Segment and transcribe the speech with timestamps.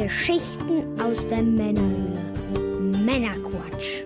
[0.00, 2.22] Geschichten aus der Männerhöhle.
[3.04, 4.04] Männerquatsch.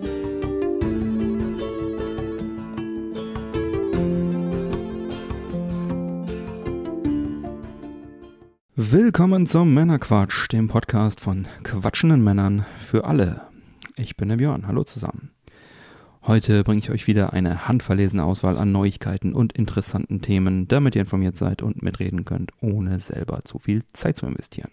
[8.75, 13.43] Willkommen zum Männerquatsch, dem Podcast von quatschenden Männern für alle.
[13.97, 15.33] Ich bin der Björn, hallo zusammen.
[16.27, 21.03] Heute bringe ich euch wieder eine handverlesene Auswahl an Neuigkeiten und interessanten Themen, damit ihr
[21.03, 24.71] informiert seid und mitreden könnt, ohne selber zu viel Zeit zu investieren.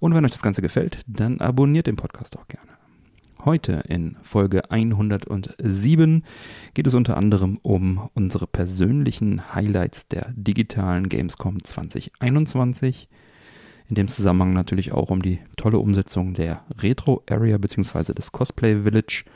[0.00, 2.72] Und wenn euch das Ganze gefällt, dann abonniert den Podcast auch gerne.
[3.44, 6.24] Heute in Folge 107
[6.74, 13.08] geht es unter anderem um unsere persönlichen Highlights der digitalen Gamescom 2021.
[13.88, 18.12] In dem Zusammenhang natürlich auch um die tolle Umsetzung der Retro Area bzw.
[18.12, 19.24] des Cosplay Village–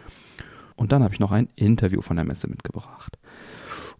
[0.76, 3.18] und dann habe ich noch ein Interview von der Messe mitgebracht.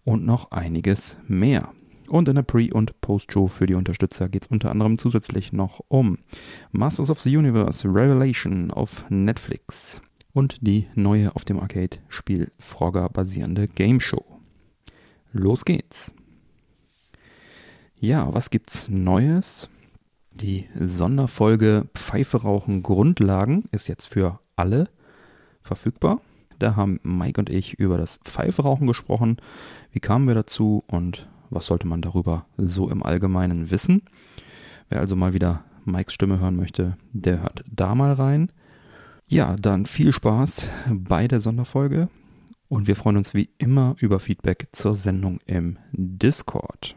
[0.03, 1.71] Und noch einiges mehr.
[2.07, 5.81] Und in der Pre- und Post-Show für die Unterstützer geht es unter anderem zusätzlich noch
[5.87, 6.19] um
[6.71, 10.01] Masters of the Universe Revelation auf Netflix
[10.33, 14.23] und die neue auf dem Arcade-Spiel Frogger basierende Game Show.
[15.31, 16.13] Los geht's!
[17.97, 19.69] Ja, was gibt's Neues?
[20.31, 24.89] Die Sonderfolge Pfeife rauchen Grundlagen ist jetzt für alle
[25.61, 26.19] verfügbar.
[26.59, 29.37] Da haben Mike und ich über das Pfeiferauchen gesprochen.
[29.91, 34.03] Wie kamen wir dazu und was sollte man darüber so im Allgemeinen wissen?
[34.89, 38.51] Wer also mal wieder Mikes Stimme hören möchte, der hört da mal rein.
[39.27, 42.09] Ja, dann viel Spaß bei der Sonderfolge
[42.67, 46.95] und wir freuen uns wie immer über Feedback zur Sendung im Discord.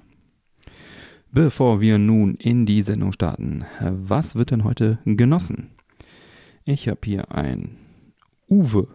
[1.31, 5.71] Bevor wir nun in die Sendung starten, was wird denn heute genossen?
[6.65, 7.77] Ich habe hier ein
[8.49, 8.89] Uwe.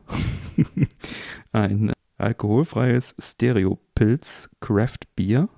[1.52, 1.94] Ein
[2.24, 5.50] alkoholfreies Stereopilz Craft Bier.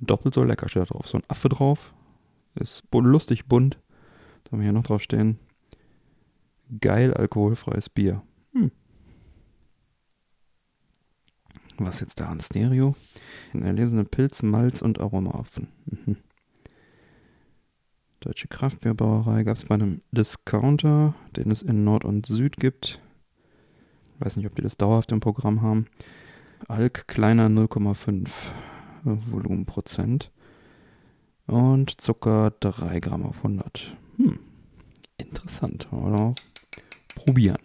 [0.00, 1.06] Doppelt so lecker steht da drauf.
[1.06, 1.94] So ein Affe drauf.
[2.54, 3.78] Ist lustig bunt.
[4.44, 5.38] Da haben wir hier noch drauf stehen.
[6.80, 8.22] Geil alkoholfreies Bier.
[8.52, 8.72] Hm.
[11.78, 12.94] Was jetzt da an Stereo?
[13.52, 15.68] Ein erlesene Pilz, Malz und Aromaapfen.
[15.86, 16.16] Mhm.
[18.20, 23.00] Deutsche Kraftbierbrauerei gab es bei einem Discounter, den es in Nord und Süd gibt.
[24.22, 25.88] Ich weiß nicht, ob die das dauerhaft im Programm haben.
[26.68, 28.28] Alk kleiner 0,5
[29.02, 30.30] Volumenprozent.
[31.48, 33.96] Und Zucker 3 Gramm auf 100.
[34.18, 34.38] Hm,
[35.16, 35.92] interessant.
[35.92, 36.36] Oder
[37.16, 37.58] probieren.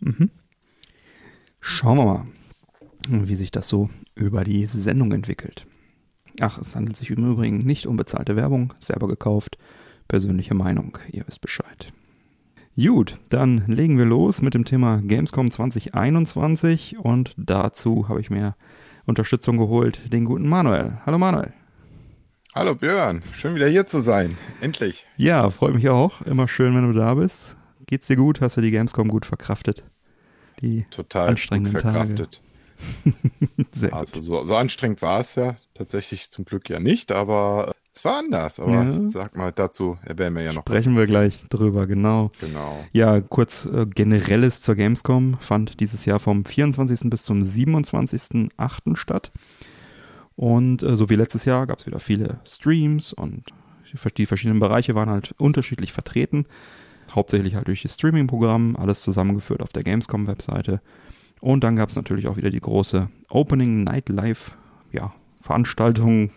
[0.00, 0.30] Mhm.
[1.60, 2.26] Schauen wir mal
[3.08, 5.67] wie sich das so über die Sendung entwickelt.
[6.40, 9.58] Ach, es handelt sich im Übrigen nicht um bezahlte Werbung, selber gekauft,
[10.06, 11.88] persönliche Meinung, ihr wisst Bescheid.
[12.76, 18.54] Gut, dann legen wir los mit dem Thema Gamescom 2021 und dazu habe ich mir
[19.04, 20.98] Unterstützung geholt, den guten Manuel.
[21.04, 21.52] Hallo Manuel.
[22.54, 24.38] Hallo Björn, schön wieder hier zu sein.
[24.60, 25.06] Endlich.
[25.16, 26.20] Ja, freut mich auch.
[26.22, 27.56] Immer schön, wenn du da bist.
[27.86, 28.40] Geht's dir gut?
[28.40, 29.82] Hast du die Gamescom gut verkraftet?
[30.60, 32.40] Die Total anstrengenden gut verkraftet.
[33.80, 33.92] Tage.
[33.92, 38.18] also so, so, anstrengend war es ja tatsächlich zum Glück ja nicht, aber es war
[38.18, 38.60] anders.
[38.60, 39.08] Aber ja.
[39.08, 40.62] sag mal, dazu werden wir ja noch.
[40.62, 42.30] Sprechen wir gleich drüber, genau.
[42.40, 42.84] Genau.
[42.92, 47.08] Ja, kurz äh, generelles zur Gamescom fand dieses Jahr vom 24.
[47.10, 48.96] bis zum 27.08.
[48.96, 49.32] statt.
[50.36, 53.44] Und äh, so wie letztes Jahr gab es wieder viele Streams und
[54.16, 56.44] die verschiedenen Bereiche waren halt unterschiedlich vertreten.
[57.10, 60.82] Hauptsächlich halt durch das Streaming-Programm, alles zusammengeführt auf der Gamescom-Webseite.
[61.40, 64.56] Und dann gab es natürlich auch wieder die große Opening Night Live
[64.92, 66.30] ja, Veranstaltung.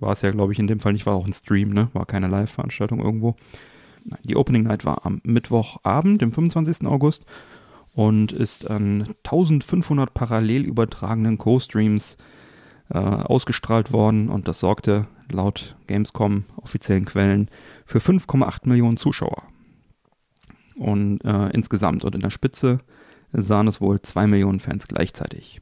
[0.00, 1.88] War es ja, glaube ich, in dem Fall nicht, war auch ein Stream, ne?
[1.92, 3.36] War keine Live-Veranstaltung irgendwo.
[4.22, 6.86] Die Opening Night war am Mittwochabend, dem 25.
[6.86, 7.24] August
[7.94, 12.16] und ist an 1500 parallel übertragenen Co-Streams
[12.90, 17.48] äh, ausgestrahlt worden und das sorgte laut Gamescom offiziellen Quellen
[17.86, 19.44] für 5,8 Millionen Zuschauer.
[20.76, 22.80] Und äh, insgesamt und in der Spitze
[23.32, 25.60] sahen es wohl zwei Millionen Fans gleichzeitig.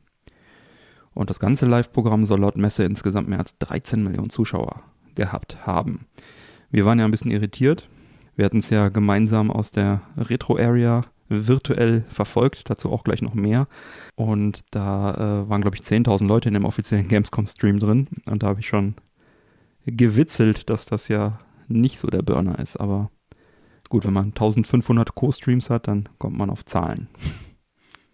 [1.14, 4.82] Und das ganze Live-Programm soll laut Messe insgesamt mehr als 13 Millionen Zuschauer
[5.14, 6.06] gehabt haben.
[6.70, 7.88] Wir waren ja ein bisschen irritiert.
[8.34, 13.66] Wir hatten es ja gemeinsam aus der Retro-Area virtuell verfolgt, dazu auch gleich noch mehr.
[14.16, 18.08] Und da äh, waren, glaube ich, 10.000 Leute in dem offiziellen Gamescom-Stream drin.
[18.26, 18.94] Und da habe ich schon
[19.86, 21.38] gewitzelt, dass das ja
[21.68, 22.78] nicht so der Burner ist.
[22.78, 23.10] Aber
[23.88, 27.08] gut, wenn man 1500 Co-Streams hat, dann kommt man auf Zahlen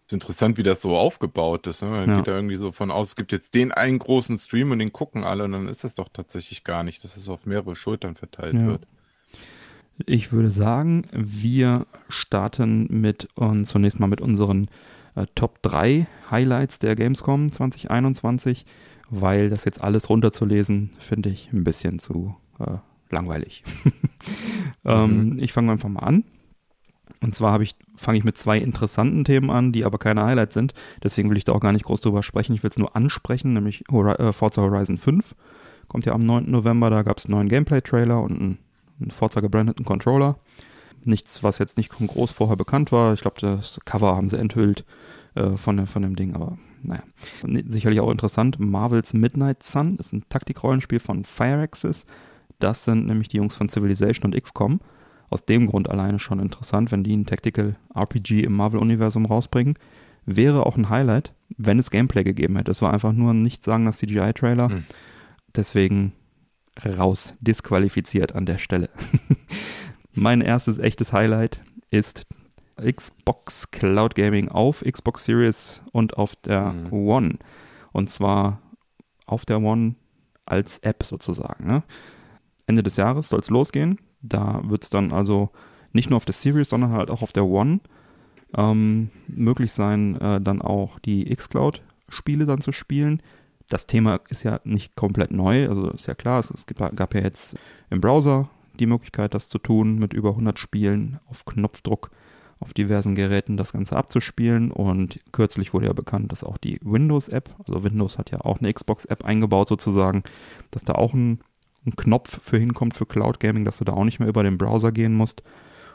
[0.09, 1.83] ist interessant, wie das so aufgebaut ist.
[1.83, 1.91] Ne?
[1.91, 2.17] Man ja.
[2.17, 4.91] geht da irgendwie so von aus, es gibt jetzt den einen großen Stream und den
[4.93, 8.15] gucken alle und dann ist das doch tatsächlich gar nicht, dass es auf mehrere Schultern
[8.15, 8.67] verteilt ja.
[8.67, 8.87] wird.
[10.07, 14.69] Ich würde sagen, wir starten mit und zunächst mal mit unseren
[15.15, 18.65] äh, Top 3 Highlights der Gamescom 2021,
[19.11, 22.79] weil das jetzt alles runterzulesen, finde ich ein bisschen zu äh,
[23.11, 23.63] langweilig.
[24.87, 25.39] ähm, mhm.
[25.39, 26.25] Ich fange einfach mal an.
[27.21, 30.73] Und zwar ich, fange ich mit zwei interessanten Themen an, die aber keine Highlights sind.
[31.03, 32.55] Deswegen will ich da auch gar nicht groß drüber sprechen.
[32.55, 35.35] Ich will es nur ansprechen, nämlich äh, Forza Horizon 5.
[35.89, 36.51] Kommt ja am 9.
[36.51, 38.59] November, da gab es einen neuen Gameplay-Trailer und einen,
[39.01, 40.39] einen Forza gebrandeten Controller.
[41.05, 43.15] Nichts, was jetzt nicht groß vorher bekannt war.
[43.15, 44.85] Ich glaube, das Cover haben sie enthüllt
[45.35, 47.03] äh, von, von dem Ding, aber naja.
[47.67, 48.59] Sicherlich auch interessant.
[48.61, 52.07] Marvel's Midnight Sun ist ein Taktikrollenspiel von Fireaxis.
[52.59, 54.81] Das sind nämlich die Jungs von Civilization und XCOM.
[55.31, 59.75] Aus dem Grund alleine schon interessant, wenn die ein Tactical RPG im Marvel-Universum rausbringen.
[60.25, 62.71] Wäre auch ein Highlight, wenn es Gameplay gegeben hätte.
[62.71, 64.69] Es war einfach nur ein nichtssagender CGI-Trailer.
[64.69, 64.85] Hm.
[65.55, 66.13] Deswegen
[66.85, 68.91] raus, disqualifiziert an der Stelle.
[70.15, 71.61] mein erstes echtes Highlight
[71.91, 72.27] ist
[72.81, 76.93] Xbox Cloud Gaming auf Xbox Series und auf der mhm.
[76.93, 77.39] One.
[77.93, 78.61] Und zwar
[79.27, 79.97] auf der One
[80.47, 81.67] als App sozusagen.
[81.67, 81.83] Ne?
[82.67, 83.99] Ende des Jahres soll es losgehen.
[84.23, 85.51] Da wird es dann also
[85.93, 87.81] nicht nur auf der Series, sondern halt auch auf der One
[88.57, 93.23] ähm, möglich sein, äh, dann auch die Xcloud-Spiele dann zu spielen.
[93.69, 97.21] Das Thema ist ja nicht komplett neu, also ist ja klar, es, es gab ja
[97.21, 97.57] jetzt
[97.91, 98.49] im Browser
[98.81, 102.11] die Möglichkeit, das zu tun, mit über 100 Spielen auf Knopfdruck
[102.61, 104.73] auf diversen Geräten das Ganze abzuspielen.
[104.73, 108.73] Und kürzlich wurde ja bekannt, dass auch die Windows-App, also Windows hat ja auch eine
[108.73, 110.23] Xbox-App eingebaut sozusagen,
[110.71, 111.41] dass da auch ein
[111.87, 114.59] ein Knopf für hinkommt für Cloud Gaming, dass du da auch nicht mehr über den
[114.59, 115.43] Browser gehen musst.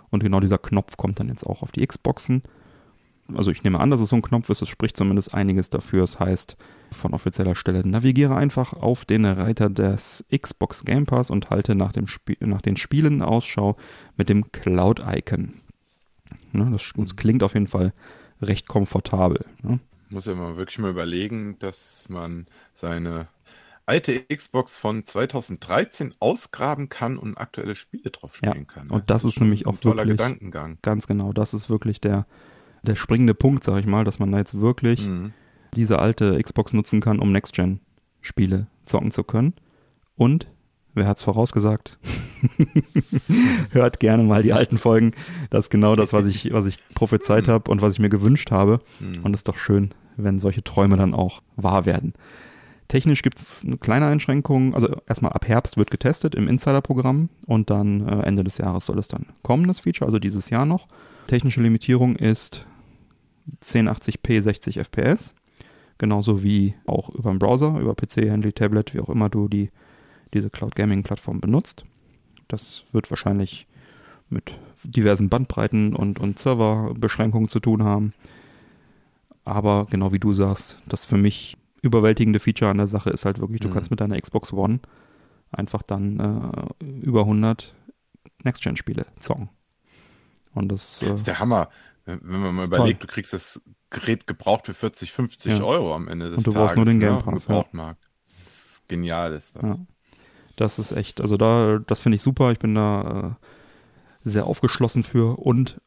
[0.09, 2.44] Und genau dieser Knopf kommt dann jetzt auch auf die Xboxen.
[3.33, 6.01] Also ich nehme an, dass es so ein Knopf ist, es spricht zumindest einiges dafür.
[6.01, 6.57] Das heißt,
[6.91, 11.94] von offizieller Stelle navigiere einfach auf den Reiter des Xbox Game Pass und halte nach,
[11.94, 13.77] dem Sp nach den Spielen Ausschau
[14.18, 15.53] mit dem Cloud-Icon.
[16.51, 17.94] Ne, das, das, klingt auf jeden Fall
[18.41, 19.45] recht komfortabel.
[19.62, 19.79] Ne?
[20.09, 23.27] Muss ja mal wirklich mal überlegen, dass man seine
[23.85, 28.88] alte Xbox von 2013 ausgraben kann und aktuelle Spiele drauf spielen ja, kann.
[28.88, 28.94] Ne?
[28.94, 30.77] Und das, das ist nämlich auch toller wirklich, Gedankengang.
[30.81, 32.25] Ganz genau, das ist wirklich der,
[32.83, 35.33] der springende Punkt, sag ich mal, dass man da jetzt wirklich mhm.
[35.75, 39.53] diese alte Xbox nutzen kann, um Next-Gen-Spiele zocken zu können.
[40.15, 40.47] Und,
[40.94, 41.97] wer hat's vorausgesagt?
[43.71, 45.12] Hört gerne mal die alten Folgen.
[45.50, 48.51] Das ist genau das, was ich, was ich prophezeit habe und was ich mir gewünscht
[48.51, 48.79] habe.
[49.00, 49.24] Mhm.
[49.24, 52.13] Und es ist doch schön, wenn solche Träume dann auch wahr werden.
[52.88, 54.75] Technisch gibt es eine kleine Einschränkung.
[54.75, 59.00] Also erstmal ab Herbst wird getestet im Insider-Programm und dann äh, Ende des Jahres soll
[59.00, 60.88] es dann kommen, das Feature, also dieses Jahr noch.
[61.27, 62.65] Technische Limitierung ist
[63.63, 65.35] 1080p 60 fps.
[65.97, 69.69] Genauso wie auch über den Browser, über PC, Handy, Tablet, wie auch immer du die,
[70.33, 71.86] diese Cloud Gaming Plattform benutzt.
[72.47, 73.68] Das wird wahrscheinlich
[74.29, 78.13] mit diversen Bandbreiten und, und Serverbeschränkungen zu tun haben.
[79.45, 83.39] Aber genau wie du sagst, das für mich überwältigende Feature an der Sache ist halt
[83.39, 83.74] wirklich, du mhm.
[83.74, 84.80] kannst mit deiner Xbox One
[85.51, 87.75] einfach dann äh, über 100
[88.44, 89.50] Next-Gen-Spiele zocken.
[90.56, 91.69] Und das, äh, das ist der Hammer.
[92.06, 93.07] Wenn, man mal überlegt, toll.
[93.07, 95.63] du kriegst das Gerät gebraucht für 40, 50 ja.
[95.63, 96.47] Euro am Ende des Tages.
[96.47, 97.06] Und du Tages, brauchst nur den ne?
[97.06, 97.47] Game Pass.
[97.47, 97.65] Ne?
[97.74, 97.95] Ja.
[98.25, 99.63] Ist genial ist das.
[99.63, 99.77] Ja.
[100.56, 102.51] Das ist echt, also da, das finde ich super.
[102.51, 103.38] Ich bin da
[104.24, 105.39] äh, sehr aufgeschlossen für.
[105.39, 105.81] Und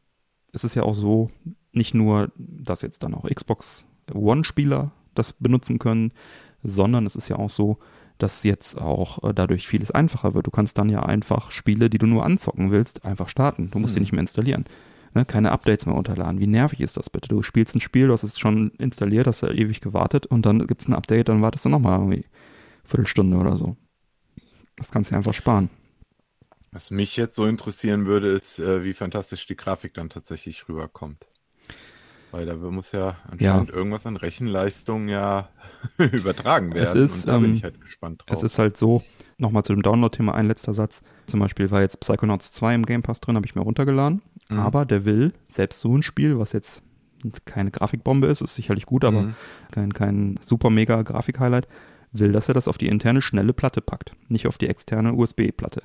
[0.53, 1.31] es ist ja auch so,
[1.71, 6.11] nicht nur, dass jetzt dann auch Xbox One-Spieler das benutzen können,
[6.63, 7.77] sondern es ist ja auch so,
[8.17, 10.47] dass jetzt auch äh, dadurch vieles einfacher wird.
[10.47, 13.69] Du kannst dann ja einfach Spiele, die du nur anzocken willst, einfach starten.
[13.71, 14.03] Du musst sie hm.
[14.03, 14.65] nicht mehr installieren.
[15.13, 15.25] Ne?
[15.25, 16.39] Keine Updates mehr runterladen.
[16.39, 17.29] Wie nervig ist das bitte?
[17.29, 20.65] Du spielst ein Spiel, du hast es schon installiert, hast ja ewig gewartet und dann
[20.67, 22.25] gibt es ein Update, dann wartest du nochmal irgendwie
[22.83, 23.75] Viertelstunde oder so.
[24.75, 25.69] Das kannst du einfach sparen.
[26.71, 31.27] Was mich jetzt so interessieren würde, ist, äh, wie fantastisch die Grafik dann tatsächlich rüberkommt.
[32.37, 33.75] Weil da muss ja anscheinend ja.
[33.75, 35.49] irgendwas an Rechenleistung ja
[35.97, 36.83] übertragen werden.
[36.87, 38.37] Es ist, und da bin ich ähm, halt gespannt drauf.
[38.37, 39.01] Es ist halt so,
[39.39, 41.01] nochmal zu dem Download-Thema ein letzter Satz.
[41.25, 44.21] Zum Beispiel war jetzt Psychonauts 2 im Game Pass drin, habe ich mir runtergeladen.
[44.49, 44.59] Mhm.
[44.59, 46.83] Aber der will selbst so ein Spiel, was jetzt
[47.45, 49.35] keine Grafikbombe ist, ist sicherlich gut, aber mhm.
[49.71, 51.67] kein, kein super mega Grafik-Highlight,
[52.11, 55.81] will, dass er das auf die interne schnelle Platte packt, nicht auf die externe USB-Platte.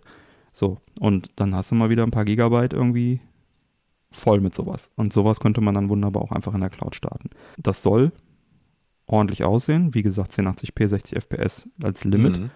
[0.53, 3.23] So, und dann hast du mal wieder ein paar Gigabyte irgendwie
[4.13, 4.91] voll mit sowas.
[4.97, 7.31] Und sowas könnte man dann wunderbar auch einfach in der Cloud starten.
[7.59, 8.13] Das soll
[9.07, 9.95] ordentlich aussehen.
[9.95, 12.39] Wie gesagt, 1080p, 60 fps als Limit.
[12.39, 12.51] Mhm.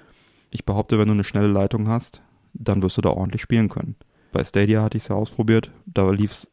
[0.50, 2.22] Ich behaupte, wenn du eine schnelle Leitung hast,
[2.54, 3.96] dann wirst du da ordentlich spielen können.
[4.32, 6.48] Bei Stadia hatte ich es ja ausprobiert, da lief es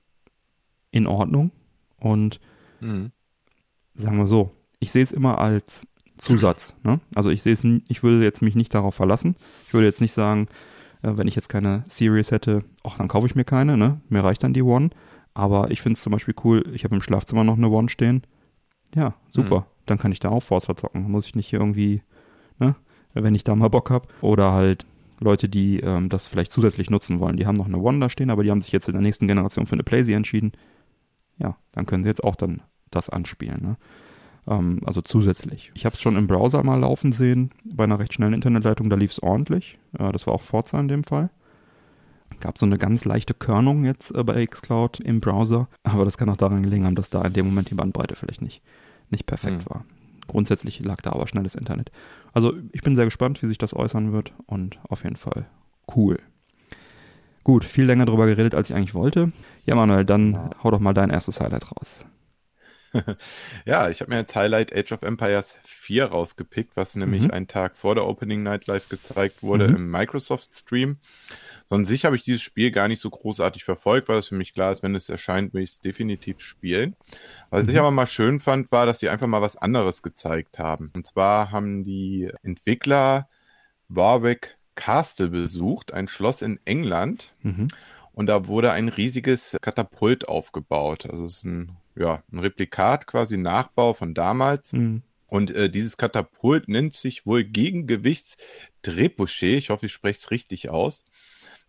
[0.92, 1.52] in Ordnung.
[2.00, 2.40] Und
[2.82, 3.12] mhm.
[3.96, 6.76] sagen wir so, ich sehe es immer als Zusatz.
[6.84, 7.00] Ne?
[7.16, 9.36] Also ich sehe es, ich würde jetzt mich nicht darauf verlassen.
[9.68, 10.48] Ich würde jetzt nicht sagen,
[11.04, 14.02] äh, wenn ich jetzt keine Series hätte, ach, dann kaufe ich mir keine, ne?
[14.10, 14.90] Mir reicht dann die One.
[15.36, 18.24] Aber ich finde es zum Beispiel cool, ich habe im Schlafzimmer noch eine One stehen.
[18.96, 19.62] Ja, super.
[19.62, 19.66] Mhm.
[19.86, 21.10] Dann kann ich da auch Forza zocken.
[21.12, 22.02] Muss ich nicht hier irgendwie,
[22.60, 22.76] ne,
[23.14, 24.08] wenn ich da mal Bock habe.
[24.22, 24.86] Oder halt
[25.20, 27.38] Leute, die ähm, das vielleicht zusätzlich nutzen wollen.
[27.38, 29.28] Die haben noch eine One da stehen, aber die haben sich jetzt in der nächsten
[29.28, 30.52] Generation für eine PlayStation entschieden.
[31.40, 33.62] Ja, dann können sie jetzt auch dann das anspielen.
[33.62, 33.78] Ne?
[34.48, 35.72] Ähm, also zusätzlich.
[35.74, 38.96] Ich habe es schon im Browser mal laufen sehen, bei einer recht schnellen Internetleitung, da
[38.96, 39.78] lief es ordentlich.
[39.98, 41.30] Äh, das war auch Forza in dem Fall.
[42.40, 46.30] Gab so eine ganz leichte Körnung jetzt äh, bei Xcloud im Browser, aber das kann
[46.30, 48.62] auch daran gelegen haben, dass da in dem Moment die Bandbreite vielleicht nicht,
[49.10, 49.70] nicht perfekt mhm.
[49.70, 49.86] war.
[50.28, 51.92] Grundsätzlich lag da aber schnelles Internet.
[52.34, 55.46] Also ich bin sehr gespannt, wie sich das äußern wird und auf jeden Fall
[55.96, 56.18] cool.
[57.44, 59.34] Gut, viel länger darüber geredet, als ich eigentlich wollte.
[59.66, 60.50] Ja, Manuel, dann wow.
[60.64, 62.06] hau doch mal dein erstes Highlight raus.
[63.66, 67.32] ja, ich habe mir als Highlight Age of Empires 4 rausgepickt, was nämlich mhm.
[67.32, 69.76] einen Tag vor der Opening Night Live gezeigt wurde mhm.
[69.76, 70.98] im Microsoft Stream.
[71.68, 74.36] So an sich habe ich dieses Spiel gar nicht so großartig verfolgt, weil es für
[74.36, 76.96] mich klar ist, wenn es erscheint, will ich es definitiv spielen.
[77.50, 77.72] Was mhm.
[77.72, 80.92] ich aber mal schön fand, war, dass sie einfach mal was anderes gezeigt haben.
[80.96, 83.28] Und zwar haben die Entwickler
[83.90, 87.32] Warwick Castle besucht, ein Schloss in England.
[87.42, 87.68] Mhm.
[88.14, 91.08] Und da wurde ein riesiges Katapult aufgebaut.
[91.10, 94.74] Also es ist ein, ja, ein Replikat, quasi Nachbau von damals.
[94.74, 95.04] Mhm.
[95.28, 98.38] Und äh, dieses Katapult nennt sich wohl Gegengewichts
[98.84, 99.58] Trebuchet.
[99.58, 101.04] Ich hoffe, ich spreche es richtig aus.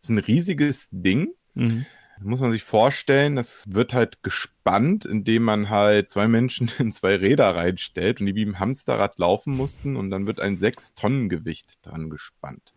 [0.00, 1.34] Das ist ein riesiges Ding.
[1.54, 1.86] Mhm.
[2.20, 7.16] muss man sich vorstellen, das wird halt gespannt, indem man halt zwei Menschen in zwei
[7.16, 11.28] Räder reinstellt und die wie im Hamsterrad laufen mussten und dann wird ein sechs Tonnen
[11.28, 12.74] Gewicht dran gespannt.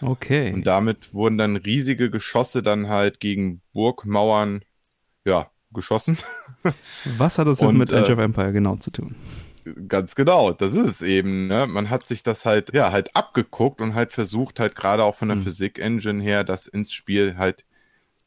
[0.00, 0.52] Okay.
[0.52, 4.62] Und damit wurden dann riesige Geschosse dann halt gegen Burgmauern,
[5.24, 6.16] ja, geschossen.
[7.18, 9.14] Was hat das jetzt mit Age äh, of Empire genau zu tun?
[9.88, 11.46] Ganz genau, das ist es eben.
[11.46, 11.66] Ne?
[11.66, 15.28] Man hat sich das halt, ja, halt abgeguckt und halt versucht, halt gerade auch von
[15.28, 15.44] der mhm.
[15.44, 17.64] Physik-Engine her, das ins Spiel halt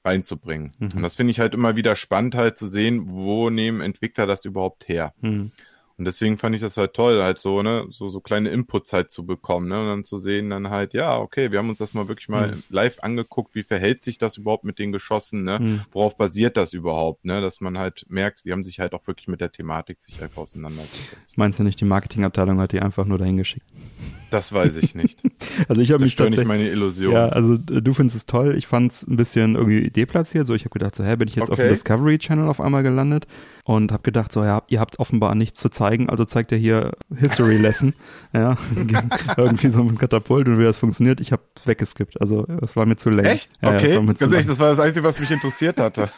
[0.04, 0.74] reinzubringen.
[0.80, 0.90] Mhm.
[0.96, 4.46] Und das finde ich halt immer wieder spannend, halt zu sehen, wo nehmen Entwickler das
[4.46, 5.14] überhaupt her.
[5.22, 5.52] Mhm.
[5.98, 9.10] Und deswegen fand ich das halt toll, halt so, ne, so, so kleine Inputs halt
[9.10, 11.96] zu bekommen, ne, und dann zu sehen, dann halt, ja, okay, wir haben uns das
[11.96, 12.64] mal wirklich mal mhm.
[12.70, 15.82] live angeguckt, wie verhält sich das überhaupt mit den Geschossen, ne, mhm.
[15.92, 19.28] worauf basiert das überhaupt, ne, dass man halt merkt, die haben sich halt auch wirklich
[19.28, 21.36] mit der Thematik sich einfach auseinandergesetzt.
[21.36, 23.66] Meinst du nicht, die Marketingabteilung hat die einfach nur dahin geschickt?
[24.30, 25.20] Das weiß ich nicht.
[25.68, 27.14] also ich habe mich tatsächlich nicht meine Illusion.
[27.14, 28.56] Ja, also äh, du findest es toll.
[28.58, 30.46] Ich fand es ein bisschen irgendwie deplatziert.
[30.46, 31.54] So, ich habe gedacht, so, hä, bin ich jetzt okay.
[31.54, 33.26] auf dem Discovery Channel auf einmal gelandet
[33.68, 36.94] und habe gedacht, so, ja, ihr habt offenbar nichts zu zeigen, also zeigt ihr hier
[37.14, 37.94] History Lesson,
[38.34, 38.58] ja,
[39.38, 41.20] irgendwie so ein Katapult und wie das funktioniert.
[41.20, 42.20] Ich habe weggeskippt.
[42.22, 43.30] Also es war mir zu lame.
[43.30, 43.52] Echt?
[43.62, 43.94] Ja, okay.
[43.94, 46.10] Ja, das, war Ganz das war das Einzige, was mich interessiert hatte.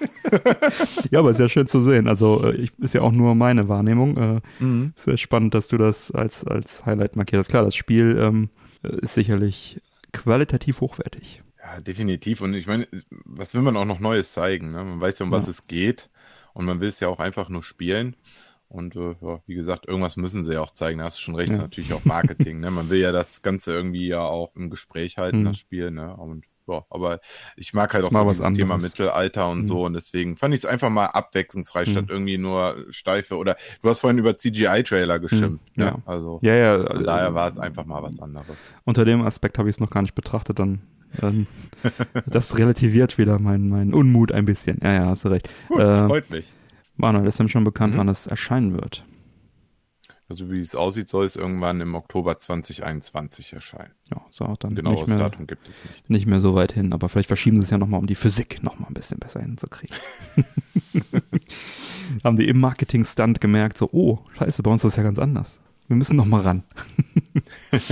[1.11, 2.07] ja, aber ist ja schön zu sehen.
[2.07, 4.17] Also äh, ich, ist ja auch nur meine Wahrnehmung.
[4.17, 4.93] Äh, mhm.
[4.95, 7.49] Sehr spannend, dass du das als als Highlight markierst.
[7.49, 8.49] Klar, das Spiel Spiel ähm,
[8.83, 9.81] ist sicherlich
[10.13, 11.41] qualitativ hochwertig.
[11.57, 12.41] Ja, definitiv.
[12.41, 12.87] Und ich meine,
[13.25, 14.71] was will man auch noch Neues zeigen?
[14.71, 14.83] Ne?
[14.83, 15.37] Man weiß ja, um ja.
[15.39, 16.09] was es geht.
[16.53, 18.15] Und man will es ja auch einfach nur spielen.
[18.67, 20.99] Und äh, ja, wie gesagt, irgendwas müssen sie ja auch zeigen.
[20.99, 21.55] Da hast du schon recht, ja.
[21.55, 22.59] ist natürlich auch Marketing.
[22.59, 22.69] ne?
[22.69, 25.45] Man will ja das Ganze irgendwie ja auch im Gespräch halten, mhm.
[25.45, 25.89] das Spiel.
[25.89, 26.15] Ne?
[26.15, 27.19] Und ja, aber
[27.55, 29.65] ich mag halt auch so das Thema Mittelalter und mhm.
[29.65, 31.91] so und deswegen fand ich es einfach mal abwechslungsreich, mhm.
[31.93, 35.83] statt irgendwie nur steife oder du hast vorhin über CGI-Trailer geschimpft, mhm.
[35.83, 35.91] ja.
[35.91, 36.03] Ne?
[36.05, 38.55] Also ja, ja, von daher war es einfach mal was anderes.
[38.85, 40.81] Unter dem Aspekt habe ich es noch gar nicht betrachtet, dann
[41.21, 41.47] ähm,
[42.25, 44.79] das relativiert wieder meinen mein Unmut ein bisschen.
[44.83, 45.49] Ja, ja, hast du recht.
[45.67, 46.53] Gut, äh, freut mich.
[46.97, 47.99] Manuel, ist denn schon bekannt, mhm.
[47.99, 49.05] wann es erscheinen wird?
[50.29, 53.93] Also wie es aussieht, soll es irgendwann im Oktober 2021 erscheinen.
[54.13, 56.07] Ja, so auch dann genaues mehr, Datum gibt es nicht.
[56.07, 58.61] Nicht mehr so weit hin, aber vielleicht verschieben sie es ja nochmal, um die Physik
[58.61, 59.95] nochmal ein bisschen besser hinzukriegen.
[62.23, 65.57] Haben die im Marketing-Stunt gemerkt, so, oh, scheiße, bei uns ist das ja ganz anders.
[65.87, 66.63] Wir müssen nochmal ran.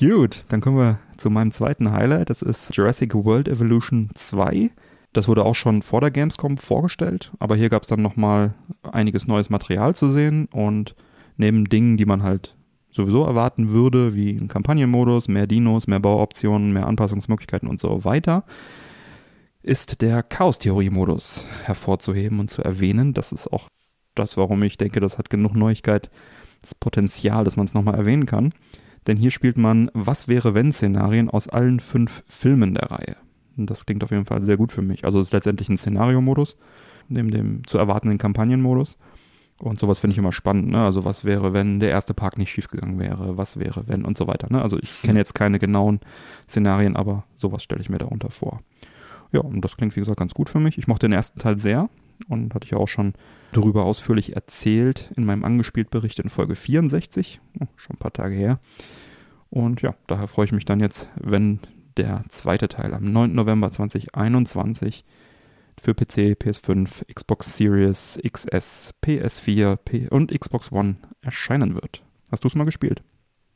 [0.00, 2.30] Gut, dann kommen wir zu meinem zweiten Highlight.
[2.30, 4.70] Das ist Jurassic World Evolution 2.
[5.12, 9.26] Das wurde auch schon vor der Gamescom vorgestellt, aber hier gab es dann nochmal einiges
[9.26, 10.96] neues Material zu sehen und
[11.36, 12.56] neben Dingen, die man halt
[12.90, 18.44] sowieso erwarten würde, wie ein Kampagnenmodus, mehr Dinos, mehr Bauoptionen, mehr Anpassungsmöglichkeiten und so weiter,
[19.62, 23.12] ist der Chaos-Theorie-Modus hervorzuheben und zu erwähnen.
[23.12, 23.68] Das ist auch
[24.14, 26.10] das, warum ich denke, das hat genug Neuigkeit,
[26.62, 28.54] das Potenzial, dass man es nochmal erwähnen kann.
[29.06, 33.16] Denn hier spielt man Was wäre wenn Szenarien aus allen fünf Filmen der Reihe.
[33.56, 35.04] Und das klingt auf jeden Fall sehr gut für mich.
[35.04, 36.56] Also es ist letztendlich ein Szenario-Modus,
[37.08, 38.98] neben dem zu erwartenden Kampagnenmodus.
[39.58, 40.68] Und sowas finde ich immer spannend.
[40.68, 40.82] Ne?
[40.82, 43.36] Also was wäre, wenn der erste Park nicht schiefgegangen wäre?
[43.36, 44.48] Was wäre, wenn und so weiter.
[44.50, 44.62] Ne?
[44.62, 46.00] Also ich kenne jetzt keine genauen
[46.48, 48.60] Szenarien, aber sowas stelle ich mir darunter vor.
[49.32, 50.78] Ja, und das klingt wie gesagt ganz gut für mich.
[50.78, 51.90] Ich mochte den ersten Teil sehr
[52.28, 53.14] und hatte ich auch schon
[53.52, 58.60] darüber ausführlich erzählt in meinem Angespielt-Bericht in Folge 64, oh, schon ein paar Tage her.
[59.48, 61.60] Und ja, daher freue ich mich dann jetzt, wenn
[61.96, 63.34] der zweite Teil am 9.
[63.34, 65.04] November 2021
[65.80, 72.02] für PC, PS5, Xbox Series, XS, PS4 P und Xbox One erscheinen wird.
[72.30, 73.02] Hast du es mal gespielt?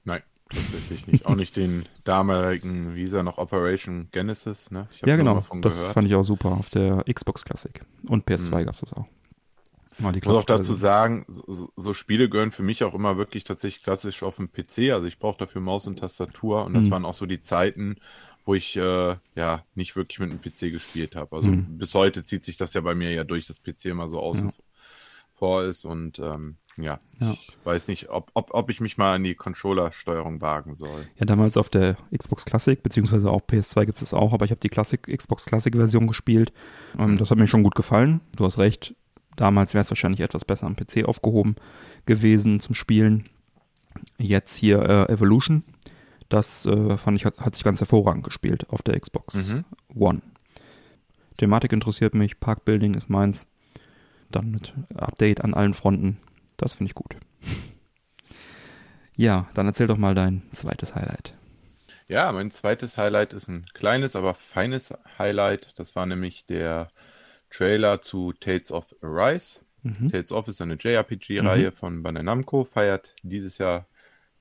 [0.05, 0.23] Nein,
[0.55, 1.27] tatsächlich nicht.
[1.27, 4.89] auch nicht den damaligen Visa noch Operation Genesis, ne?
[5.05, 5.43] ja, genau.
[5.61, 5.95] Das gehört.
[5.95, 7.83] fand ich auch super auf der Xbox Classic.
[8.07, 8.65] Und PS2 mhm.
[8.65, 9.07] gab es das auch.
[9.97, 13.85] Ich muss auch dazu sagen, so, so, Spiele gehören für mich auch immer wirklich tatsächlich
[13.85, 14.91] klassisch auf dem PC.
[14.93, 16.91] Also ich brauche dafür Maus und Tastatur und das mhm.
[16.91, 17.97] waren auch so die Zeiten,
[18.45, 21.37] wo ich äh, ja nicht wirklich mit dem PC gespielt habe.
[21.37, 21.79] Also mhm.
[21.79, 24.49] bis heute zieht sich das ja bei mir ja durch, das PC immer so außen
[24.49, 24.55] ja.
[25.35, 29.15] vor ist und ähm, ja, ja, ich weiß nicht, ob, ob, ob ich mich mal
[29.15, 31.07] an die Controller-Steuerung wagen soll.
[31.17, 34.51] Ja, damals auf der Xbox Classic, beziehungsweise auch PS2 gibt es das auch, aber ich
[34.51, 36.53] habe die Classic, Xbox Classic-Version gespielt.
[36.99, 37.19] Mhm.
[37.19, 38.21] Das hat mir schon gut gefallen.
[38.37, 38.95] Du hast recht,
[39.37, 41.57] damals wäre es wahrscheinlich etwas besser am PC aufgehoben
[42.07, 43.29] gewesen zum Spielen.
[44.19, 45.63] Jetzt hier äh, Evolution
[46.29, 49.65] das äh, fand ich, hat, hat, sich ganz hervorragend gespielt auf der Xbox mhm.
[49.95, 50.23] One.
[51.37, 53.47] Thematik interessiert mich, Parkbuilding ist meins.
[54.31, 56.19] Dann mit Update an allen Fronten.
[56.57, 57.17] Das finde ich gut.
[59.17, 61.35] Ja, dann erzähl doch mal dein zweites Highlight.
[62.09, 65.79] Ja, mein zweites Highlight ist ein kleines, aber feines Highlight.
[65.79, 66.89] Das war nämlich der
[67.51, 69.61] Trailer zu Tales of Arise.
[69.83, 70.11] Mhm.
[70.11, 71.75] Tales of ist eine JRPG-Reihe mhm.
[71.75, 73.87] von Bandai Namco, feiert dieses Jahr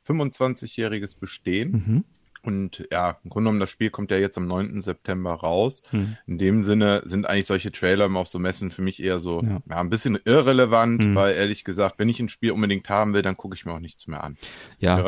[0.07, 1.71] 25-jähriges Bestehen.
[1.71, 2.03] Mhm.
[2.45, 4.81] Und ja, im Grunde genommen, das Spiel kommt ja jetzt am 9.
[4.81, 5.81] September raus.
[5.91, 6.17] Mhm.
[6.27, 9.41] In dem Sinne sind eigentlich solche Trailer immer auf so Messen für mich eher so
[9.41, 9.61] ja.
[9.69, 11.15] ja ein bisschen irrelevant, mhm.
[11.15, 13.79] weil ehrlich gesagt, wenn ich ein Spiel unbedingt haben will, dann gucke ich mir auch
[13.79, 14.37] nichts mehr an.
[14.79, 15.01] Ja,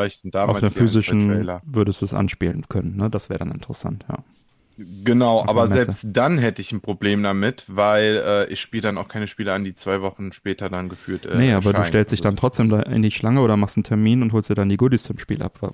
[0.48, 3.10] auf der physischen würdest du es anspielen können, ne?
[3.10, 4.24] Das wäre dann interessant, ja.
[4.77, 9.08] Genau, aber selbst dann hätte ich ein Problem damit, weil äh, ich spiele dann auch
[9.08, 12.20] keine Spiele an, die zwei Wochen später dann geführt äh, Nee, aber du stellst dich
[12.20, 14.67] dann also trotzdem da in die Schlange oder machst einen Termin und holst dir dann
[14.67, 15.74] die Goodies zum Spiel ab.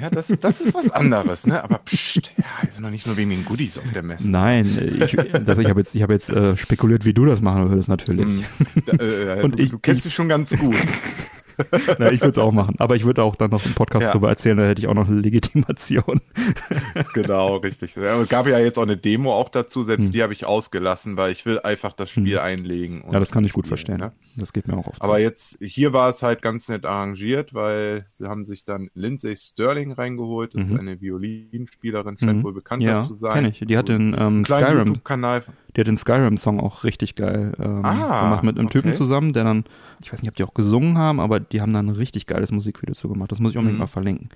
[0.00, 1.62] Ja, das, das ist was anderes, ne?
[1.64, 4.30] Aber pst, ja, wir sind doch nicht nur wegen den Goodies auf der Messe.
[4.30, 7.70] Nein, ich, das, ich habe jetzt, ich hab jetzt äh, spekuliert, wie du das machen
[7.70, 8.24] würdest natürlich.
[8.24, 8.44] Mm,
[8.86, 10.76] äh, und du, ich, du kennst ich, mich schon ganz gut.
[11.98, 12.76] Na, ich würde es auch machen.
[12.78, 14.12] Aber ich würde auch dann noch im Podcast ja.
[14.12, 16.20] drüber erzählen, da hätte ich auch noch eine Legitimation.
[17.14, 17.96] genau, richtig.
[17.96, 20.12] Es gab ja jetzt auch eine Demo auch dazu, selbst hm.
[20.12, 22.44] die habe ich ausgelassen, weil ich will einfach das Spiel hm.
[22.44, 23.04] einlegen.
[23.10, 23.98] ja, das kann ich gut verstehen.
[23.98, 24.12] Ne?
[24.36, 25.02] Das geht mir auch oft.
[25.02, 25.18] Aber so.
[25.18, 29.92] jetzt, hier war es halt ganz nett arrangiert, weil sie haben sich dann Lindsay Sterling
[29.92, 30.54] reingeholt.
[30.54, 30.72] Das mhm.
[30.72, 32.44] ist eine Violinspielerin, scheint mhm.
[32.44, 33.32] wohl bekannter ja, zu sein.
[33.32, 33.60] Kenn ich.
[33.60, 35.44] Die hat den ähm, Skyrim-Kanal.
[35.74, 38.78] Die hat den Skyrim-Song auch richtig geil ähm, ah, gemacht mit einem okay.
[38.78, 39.64] Typen zusammen, der dann,
[40.02, 42.52] ich weiß nicht, ob die auch gesungen haben, aber die haben dann ein richtig geiles
[42.52, 43.32] Musikvideo zu gemacht.
[43.32, 43.84] Das muss ich unbedingt mhm.
[43.84, 44.28] mal verlinken.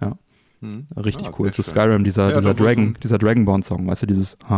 [0.00, 0.16] Ja.
[0.60, 0.86] Mhm.
[0.96, 1.52] Richtig ah, cool.
[1.52, 4.56] Zu Skyrim, dieser, ja, dieser Dragon, so dieser Dragonborn-Song, weißt du, dieses ja.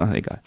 [0.00, 0.40] ah, egal.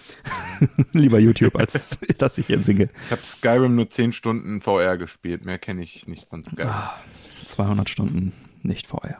[0.94, 2.90] Lieber YouTube, als dass ich hier singe.
[3.06, 6.70] Ich habe Skyrim nur 10 Stunden VR gespielt, mehr kenne ich nicht von Skyrim.
[6.70, 6.94] Ah,
[7.48, 8.32] 200 Stunden
[8.64, 9.20] nicht VR.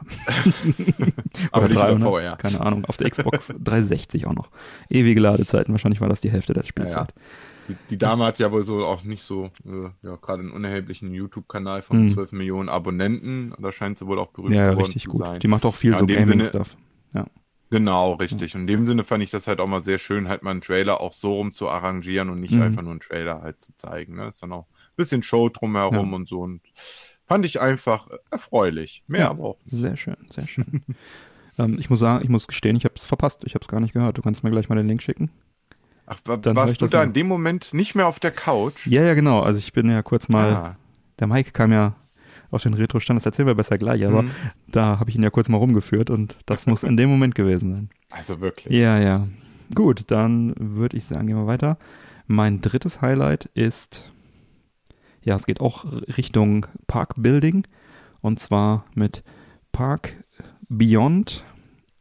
[1.50, 2.36] Aber nicht 300, VR.
[2.36, 4.48] Keine Ahnung, auf der Xbox 360 auch noch.
[4.88, 6.92] Ewige Ladezeiten, wahrscheinlich war das die Hälfte der Spielzeit.
[6.94, 7.06] Ja, ja.
[7.68, 11.14] Die, die, Dame hat ja wohl so auch nicht so, äh, ja, gerade einen unerheblichen
[11.14, 12.08] YouTube-Kanal von mhm.
[12.08, 13.54] 12 Millionen Abonnenten.
[13.58, 15.24] Da scheint sie wohl auch berühmt ja, geworden zu gut.
[15.24, 15.40] sein.
[15.40, 16.76] Die macht auch viel ja, so Gaming-Stuff.
[17.14, 17.26] Ja.
[17.70, 18.54] Genau, richtig.
[18.54, 20.60] Und in dem Sinne fand ich das halt auch mal sehr schön, halt mal einen
[20.60, 22.62] Trailer auch so rum zu arrangieren und nicht mhm.
[22.62, 24.16] einfach nur einen Trailer halt zu zeigen.
[24.16, 24.28] Ne?
[24.28, 26.16] Ist dann auch ein bisschen Show drumherum ja.
[26.16, 26.40] und so.
[26.40, 26.60] Und
[27.26, 29.02] fand ich einfach erfreulich.
[29.06, 29.58] Mehr ja, aber auch.
[29.66, 30.82] Sehr schön, sehr schön.
[31.58, 33.42] ähm, ich muss sagen, ich muss gestehen, ich habe es verpasst.
[33.44, 34.18] Ich habe es gar nicht gehört.
[34.18, 35.30] Du kannst mir gleich mal den Link schicken.
[36.06, 38.86] Ach, Dann warst du da in dem Moment nicht mehr auf der Couch?
[38.86, 39.40] Ja, ja, genau.
[39.40, 40.76] Also ich bin ja kurz mal, ah.
[41.18, 41.94] der Mike kam ja
[42.50, 44.30] auf den Retro-Stand, das erzählen wir besser gleich, aber mhm.
[44.68, 47.72] da habe ich ihn ja kurz mal rumgeführt und das muss in dem Moment gewesen
[47.72, 47.90] sein.
[48.10, 48.72] Also wirklich?
[48.72, 49.26] Ja, ja.
[49.74, 51.78] Gut, dann würde ich sagen, gehen wir weiter.
[52.28, 54.12] Mein drittes Highlight ist,
[55.24, 55.84] ja, es geht auch
[56.16, 57.66] Richtung Park Building
[58.20, 59.24] und zwar mit
[59.72, 60.24] Park
[60.68, 61.44] Beyond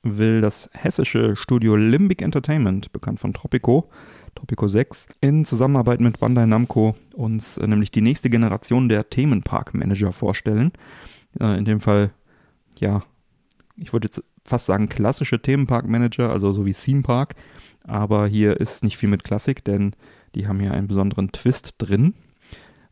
[0.04, 3.90] will das hessische Studio Limbic Entertainment, bekannt von Tropico,
[4.36, 10.12] Tropico 6, in Zusammenarbeit mit Bandai Namco uns äh, nämlich die nächste Generation der Themenpark-Manager
[10.12, 10.74] vorstellen.
[11.40, 12.12] Äh, in dem Fall,
[12.80, 13.04] ja,
[13.78, 17.36] ich würde jetzt fast sagen klassische Themenpark-Manager, also so wie Theme Park,
[17.86, 19.96] aber hier ist nicht viel mit Klassik, denn
[20.36, 22.14] die haben hier einen besonderen Twist drin.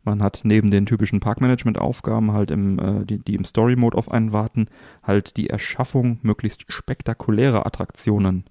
[0.04, 4.32] Man hat neben den typischen Parkmanagement-Aufgaben halt im, äh, die, die im Story-Mode auf einen
[4.32, 4.66] warten,
[5.02, 8.44] halt die Erschaffung möglichst spektakulärer Attraktionen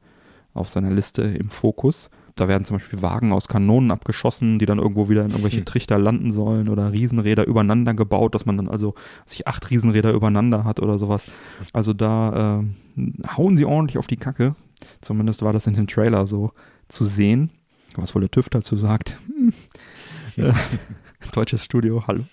[0.53, 2.09] auf seiner Liste im Fokus.
[2.35, 5.65] Da werden zum Beispiel Wagen aus Kanonen abgeschossen, die dann irgendwo wieder in irgendwelche hm.
[5.65, 10.63] Trichter landen sollen oder Riesenräder übereinander gebaut, dass man dann also sich acht Riesenräder übereinander
[10.63, 11.25] hat oder sowas.
[11.73, 12.63] Also da
[12.97, 14.55] äh, hauen sie ordentlich auf die Kacke.
[15.01, 16.51] Zumindest war das in dem Trailer so
[16.87, 17.51] zu sehen.
[17.95, 19.19] Was wohl der TÜV dazu sagt.
[19.27, 19.53] Hm.
[21.33, 22.23] deutsches Studio, hallo.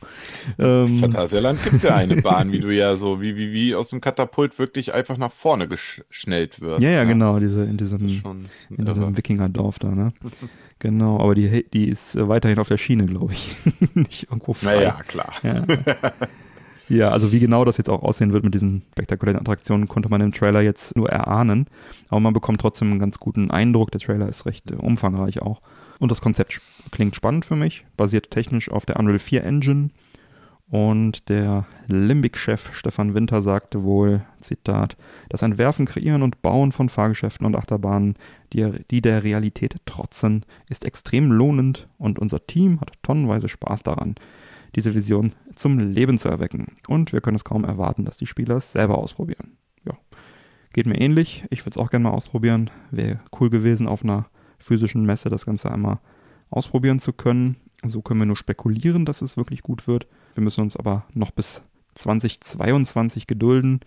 [0.59, 3.91] Ähm, Phantasialand gibt es ja eine Bahn, wie du ja so, wie, wie, wie aus
[3.91, 6.83] dem Katapult wirklich einfach nach vorne geschnellt wirst.
[6.83, 7.13] Ja, ja, ne?
[7.13, 8.01] genau, diese, in diesem,
[8.71, 10.13] in diesem Wikingerdorf da, ne?
[10.79, 13.57] genau, aber die, die ist weiterhin auf der Schiene, glaube ich.
[13.95, 14.77] Nicht irgendwo frei.
[14.77, 15.33] Naja, klar.
[15.43, 15.65] Ja.
[16.89, 20.23] Ja, also wie genau das jetzt auch aussehen wird mit diesen spektakulären Attraktionen, konnte man
[20.23, 21.67] im Trailer jetzt nur erahnen.
[22.09, 23.91] Aber man bekommt trotzdem einen ganz guten Eindruck.
[23.91, 25.61] Der Trailer ist recht äh, umfangreich auch.
[25.99, 29.91] Und das Konzept klingt spannend für mich, basiert technisch auf der Unreal 4 Engine.
[30.71, 34.99] Und der Limbic-Chef Stefan Winter sagte wohl, Zitat,
[35.31, 38.17] das Entwerfen, Kreieren und Bauen von Fahrgeschäften und Achterbahnen,
[38.53, 44.17] die, die der Realität trotzen, ist extrem lohnend und unser Team hat tonnenweise Spaß daran
[44.75, 46.69] diese Vision zum Leben zu erwecken.
[46.87, 49.57] Und wir können es kaum erwarten, dass die Spieler es selber ausprobieren.
[49.85, 49.97] Ja,
[50.73, 51.45] geht mir ähnlich.
[51.51, 52.71] Ich würde es auch gerne mal ausprobieren.
[52.91, 54.27] Wäre cool gewesen, auf einer
[54.59, 55.99] physischen Messe das Ganze einmal
[56.51, 57.57] ausprobieren zu können.
[57.85, 60.07] So können wir nur spekulieren, dass es wirklich gut wird.
[60.35, 61.63] Wir müssen uns aber noch bis
[61.95, 63.81] 2022 gedulden.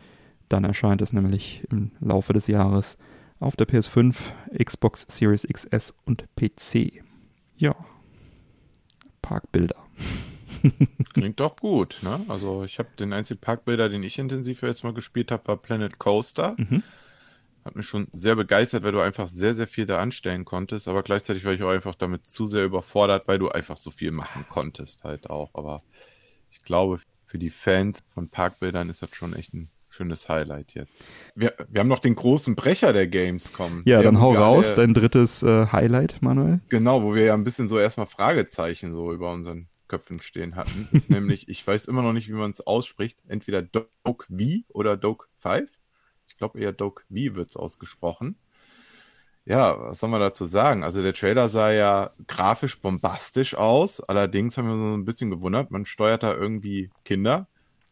[0.50, 2.98] Dann erscheint es nämlich im Laufe des Jahres
[3.40, 4.16] auf der PS5,
[4.64, 7.04] Xbox Series XS und PC.
[7.58, 7.76] Ja,
[9.22, 9.76] Parkbilder.
[11.14, 12.22] Klingt doch gut, ne?
[12.28, 15.98] Also ich habe den einzigen Parkbilder, den ich intensiv jetzt mal gespielt habe, war Planet
[16.00, 16.56] Coaster.
[16.58, 16.84] Mhm.
[17.64, 21.04] Hat mich schon sehr begeistert, weil du einfach sehr, sehr viel da anstellen konntest, aber
[21.04, 24.46] gleichzeitig war ich auch einfach damit zu sehr überfordert, weil du einfach so viel machen
[24.50, 25.52] konntest halt auch.
[25.54, 25.84] Aber
[26.50, 31.04] ich glaube, für die Fans von Parkbildern ist das schon echt ein schönes Highlight jetzt.
[31.36, 33.84] Wir, wir haben noch den großen Brecher der Gamescom.
[33.86, 36.62] Ja, dann hau raus, alle, dein drittes äh, Highlight, Manuel.
[36.70, 40.88] Genau, wo wir ja ein bisschen so erstmal Fragezeichen so über unseren Köpfen stehen hatten.
[40.94, 44.98] Ist nämlich, ich weiß immer noch nicht, wie man es ausspricht, entweder Doke V oder
[44.98, 45.70] Doke 5.
[46.42, 48.36] Ich glaube eher Doke V wird es ausgesprochen.
[49.46, 50.84] Ja, was soll man dazu sagen?
[50.84, 54.00] Also der Trailer sah ja grafisch bombastisch aus.
[54.02, 57.48] Allerdings haben wir so ein bisschen gewundert, man steuert da irgendwie Kinder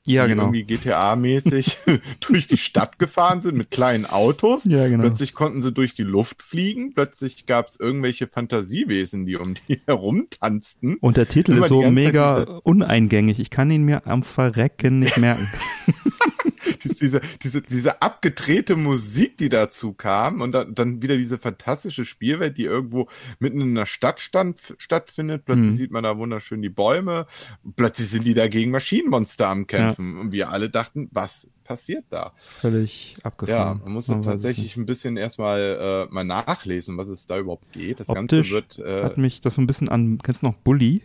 [0.07, 0.43] ja, die genau.
[0.43, 1.77] irgendwie GTA-mäßig
[2.21, 4.65] durch die Stadt gefahren sind mit kleinen Autos.
[4.65, 5.03] Ja, genau.
[5.03, 6.93] Plötzlich konnten sie durch die Luft fliegen.
[6.93, 10.97] Plötzlich gab es irgendwelche Fantasiewesen, die um die herumtanzten.
[10.97, 13.39] Und der Titel Immer ist so mega uneingängig.
[13.39, 15.47] Ich kann ihn mir ams Verrecken nicht merken.
[17.01, 22.57] diese, diese, diese abgedrehte Musik, die dazu kam und dann, dann wieder diese fantastische Spielwelt,
[22.57, 23.07] die irgendwo
[23.39, 25.45] mitten in einer Stadt stand, stattfindet.
[25.45, 25.75] Plötzlich mhm.
[25.75, 27.27] sieht man da wunderschön die Bäume.
[27.75, 29.88] Plötzlich sind die da gegen Maschinenmonster am Kämpfen.
[29.88, 29.88] Ja.
[29.97, 32.34] Und wir alle dachten, was passiert da?
[32.38, 33.78] Völlig abgefahren.
[33.78, 37.71] Ja, man musste man tatsächlich ein bisschen erstmal äh, mal nachlesen, was es da überhaupt
[37.71, 37.99] geht.
[37.99, 38.80] Das Optisch Ganze wird.
[38.80, 41.02] Äh, hat mich das so ein bisschen an, kennst du noch Bully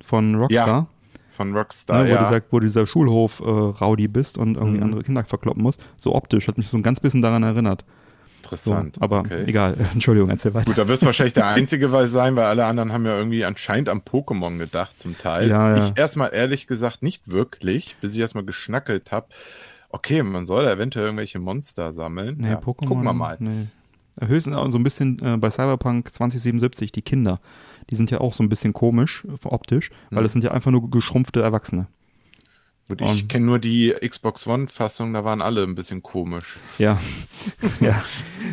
[0.00, 0.66] von Rockstar?
[0.66, 0.88] Ja
[1.40, 2.28] von Rockstar, ne, wo, ja.
[2.28, 4.82] dieser, wo dieser Schulhof äh, Rowdy bist und irgendwie mhm.
[4.82, 5.80] andere Kinder verkloppen musst.
[5.96, 7.86] So optisch hat mich so ein ganz bisschen daran erinnert.
[8.42, 8.96] Interessant.
[8.96, 9.42] So, aber okay.
[9.46, 10.66] egal, Entschuldigung, erzähl weiter.
[10.66, 13.88] Gut, da wirst du wahrscheinlich der Einzige sein, weil alle anderen haben ja irgendwie anscheinend
[13.88, 15.48] am Pokémon gedacht zum Teil.
[15.48, 15.84] Ja, ja.
[15.84, 19.28] Ich erstmal ehrlich gesagt nicht wirklich, bis ich erstmal geschnackelt habe.
[19.90, 22.36] Okay, man soll da eventuell irgendwelche Monster sammeln.
[22.38, 22.86] Nee, ja, Pokémon.
[22.86, 23.36] Gucken wir mal.
[23.40, 23.68] Nee.
[24.20, 27.40] Höchstens so ein bisschen äh, bei Cyberpunk 2077, die Kinder
[27.90, 30.90] die sind ja auch so ein bisschen komisch optisch, weil es sind ja einfach nur
[30.90, 31.86] geschrumpfte Erwachsene.
[32.90, 36.56] Gut, ich kenne nur die Xbox One-Fassung, da waren alle ein bisschen komisch.
[36.78, 36.98] Ja,
[37.80, 38.02] ja.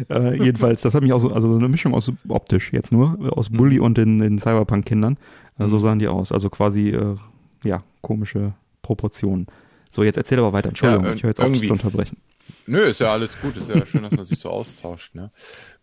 [0.10, 3.18] Äh, jedenfalls, das hat mich auch so, also so eine Mischung aus optisch jetzt nur,
[3.36, 3.84] aus Bully mhm.
[3.84, 5.18] und den, den Cyberpunk-Kindern.
[5.58, 5.82] Äh, so mhm.
[5.82, 6.32] sahen die aus.
[6.32, 7.16] Also quasi, äh,
[7.64, 9.48] ja, komische Proportionen.
[9.90, 10.70] So, jetzt erzähl aber weiter.
[10.70, 12.18] Entschuldigung, ja, ich höre jetzt auf, dich zu unterbrechen.
[12.66, 15.32] Nö, ist ja alles gut, ist ja schön, dass man sich so austauscht, ne?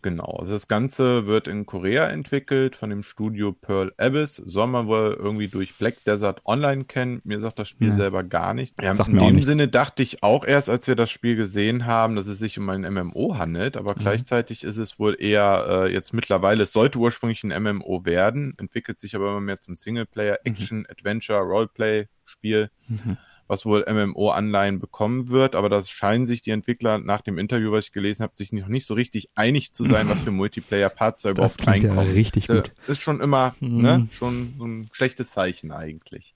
[0.04, 0.36] Genau.
[0.38, 4.36] Also das Ganze wird in Korea entwickelt von dem Studio Pearl Abyss.
[4.36, 7.22] Soll man wohl irgendwie durch Black Desert Online kennen.
[7.24, 7.94] Mir sagt das Spiel ja.
[7.94, 8.76] selber gar nichts.
[8.82, 12.26] Ja, in dem Sinne dachte ich auch erst, als wir das Spiel gesehen haben, dass
[12.26, 14.00] es sich um ein MMO handelt, aber mhm.
[14.00, 18.98] gleichzeitig ist es wohl eher äh, jetzt mittlerweile, es sollte ursprünglich ein MMO werden, entwickelt
[18.98, 20.40] sich aber immer mehr zum Singleplayer.
[20.44, 20.86] Action, mhm.
[20.90, 22.70] Adventure, Roleplay Spiel.
[22.88, 27.72] Mhm was wohl MMO-Anleihen bekommen wird, aber das scheinen sich die Entwickler nach dem Interview,
[27.72, 31.22] was ich gelesen habe, sich noch nicht so richtig einig zu sein, was für Multiplayer-Parts
[31.22, 32.06] da überhaupt das reinkommen.
[32.06, 32.72] Ja richtig gut.
[32.86, 33.82] Ist schon immer, mhm.
[33.82, 36.34] ne, schon so ein schlechtes Zeichen eigentlich.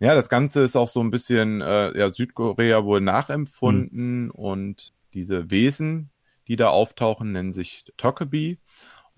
[0.00, 4.30] Ja, das Ganze ist auch so ein bisschen äh, ja, Südkorea wohl nachempfunden mhm.
[4.30, 6.10] und diese Wesen,
[6.46, 8.58] die da auftauchen, nennen sich Tokebi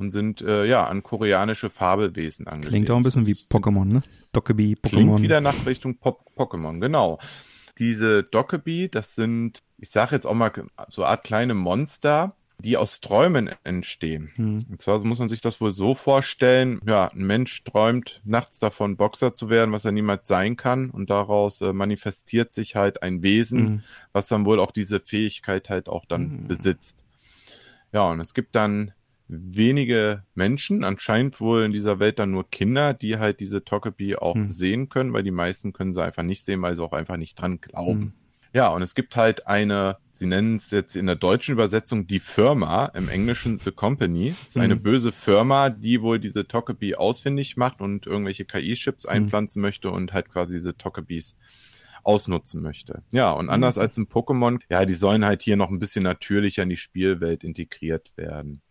[0.00, 2.70] und sind äh, ja an koreanische Fabelwesen angelegt.
[2.70, 4.02] Klingt auch ein bisschen wie Pokémon, ne?
[4.32, 4.88] Dokkaby, Pokémon.
[4.88, 7.18] Klingt wieder nach Richtung Pop Pokémon, genau.
[7.78, 10.52] Diese Dokkaby, das sind, ich sage jetzt auch mal
[10.88, 14.30] so eine Art kleine Monster, die aus Träumen entstehen.
[14.34, 14.66] Hm.
[14.70, 18.96] Und zwar muss man sich das wohl so vorstellen, ja, ein Mensch träumt nachts davon,
[18.96, 23.22] Boxer zu werden, was er niemals sein kann und daraus äh, manifestiert sich halt ein
[23.22, 23.82] Wesen, hm.
[24.12, 26.48] was dann wohl auch diese Fähigkeit halt auch dann hm.
[26.48, 27.04] besitzt.
[27.92, 28.92] Ja, und es gibt dann
[29.30, 34.34] wenige Menschen, anscheinend wohl in dieser Welt dann nur Kinder, die halt diese Togepi auch
[34.34, 34.50] hm.
[34.50, 37.40] sehen können, weil die meisten können sie einfach nicht sehen, weil sie auch einfach nicht
[37.40, 38.00] dran glauben.
[38.00, 38.12] Hm.
[38.52, 42.18] Ja, und es gibt halt eine, sie nennen es jetzt in der deutschen Übersetzung die
[42.18, 44.34] Firma, im Englischen The Company.
[44.40, 44.82] Das ist eine mhm.
[44.82, 49.10] böse Firma, die wohl diese Togepi ausfindig macht und irgendwelche KI-Chips mhm.
[49.10, 51.36] einpflanzen möchte und halt quasi diese Tokebis
[52.02, 53.02] ausnutzen möchte.
[53.12, 53.82] Ja, und anders mhm.
[53.82, 57.44] als ein Pokémon, ja, die sollen halt hier noch ein bisschen natürlicher in die Spielwelt
[57.44, 58.62] integriert werden.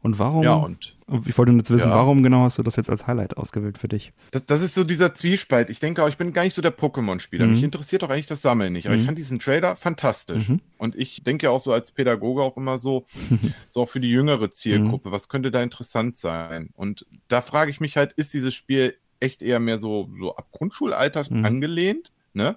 [0.00, 0.44] Und warum?
[0.44, 0.96] Ja, und.
[1.26, 1.94] Ich wollte jetzt wissen, ja.
[1.94, 4.12] warum genau hast du das jetzt als Highlight ausgewählt für dich?
[4.30, 5.70] Das, das ist so dieser Zwiespalt.
[5.70, 7.46] Ich denke auch, ich bin gar nicht so der Pokémon-Spieler.
[7.46, 7.52] Mhm.
[7.52, 8.86] Mich interessiert doch eigentlich das Sammeln nicht.
[8.86, 9.00] Aber mhm.
[9.00, 10.50] ich fand diesen Trailer fantastisch.
[10.50, 10.60] Mhm.
[10.76, 13.06] Und ich denke auch so als Pädagoge auch immer so,
[13.70, 15.12] so auch für die jüngere Zielgruppe, mhm.
[15.12, 16.70] was könnte da interessant sein?
[16.74, 20.48] Und da frage ich mich halt, ist dieses Spiel echt eher mehr so, so ab
[20.52, 21.44] Grundschulalter mhm.
[21.44, 22.12] angelehnt?
[22.34, 22.56] Ne?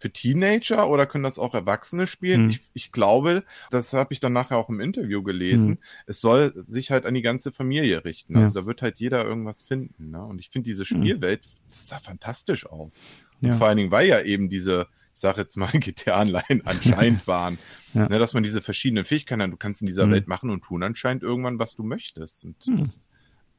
[0.00, 2.44] Für Teenager oder können das auch Erwachsene spielen?
[2.44, 2.48] Hm.
[2.48, 5.68] Ich, ich glaube, das habe ich dann nachher auch im Interview gelesen.
[5.68, 5.78] Hm.
[6.06, 8.34] Es soll sich halt an die ganze Familie richten.
[8.36, 8.62] Also ja.
[8.62, 10.10] da wird halt jeder irgendwas finden.
[10.10, 10.24] Ne?
[10.24, 10.96] Und ich finde diese hm.
[10.96, 12.98] Spielwelt, das sah fantastisch aus.
[13.42, 13.56] Ja.
[13.56, 17.58] Vor allen Dingen, weil ja eben diese, ich sage jetzt mal, GTA-Anleihen anscheinend waren.
[17.92, 18.08] ja.
[18.08, 19.52] ne, dass man diese verschiedenen Fähigkeiten hat.
[19.52, 20.12] Du kannst in dieser hm.
[20.12, 22.42] Welt machen und tun anscheinend irgendwann, was du möchtest.
[22.46, 22.78] Und hm.
[22.78, 23.02] das,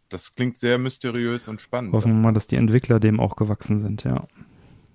[0.09, 1.93] das klingt sehr mysteriös und spannend.
[1.93, 4.27] Hoffen wir mal, dass die Entwickler dem auch gewachsen sind, ja.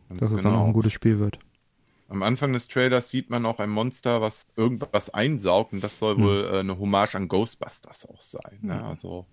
[0.08, 0.38] Ganz dass genau.
[0.38, 1.38] es dann auch ein gutes Spiel wird.
[2.08, 6.16] Am Anfang des Trailers sieht man auch ein Monster, was irgendwas einsaugt und das soll
[6.16, 6.22] hm.
[6.22, 8.58] wohl äh, eine Hommage an Ghostbusters auch sein.
[8.62, 8.82] Ne?
[8.84, 9.26] Also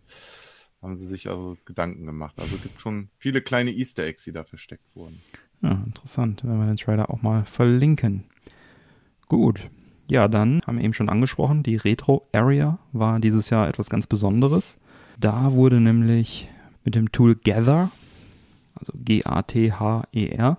[0.81, 2.35] haben sie sich also Gedanken gemacht.
[2.37, 5.21] Also gibt schon viele kleine Easter Eggs, die da versteckt wurden.
[5.61, 8.25] Ja, interessant, wenn wir den Trailer auch mal verlinken.
[9.29, 9.69] Gut.
[10.11, 14.05] Ja, dann haben wir eben schon angesprochen, die Retro Area war dieses Jahr etwas ganz
[14.05, 14.77] Besonderes.
[15.17, 16.49] Da wurde nämlich
[16.83, 17.89] mit dem Tool Gather
[18.83, 20.57] also G-A-T-H-E-R,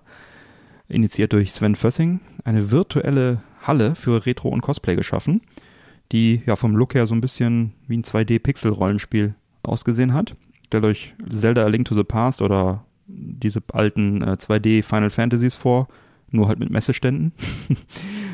[0.88, 5.42] initiiert durch Sven Fössing, eine virtuelle Halle für Retro und Cosplay geschaffen,
[6.12, 10.36] die ja vom Look her so ein bisschen wie ein 2D-Pixel-Rollenspiel ausgesehen hat.
[10.66, 15.56] Stellt euch Zelda A Link to the Past oder diese alten äh, 2D Final Fantasies
[15.56, 15.88] vor,
[16.30, 17.32] nur halt mit Messeständen.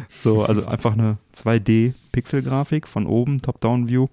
[0.08, 4.08] so, also einfach eine 2D-Pixel-Grafik von oben, Top-Down-View.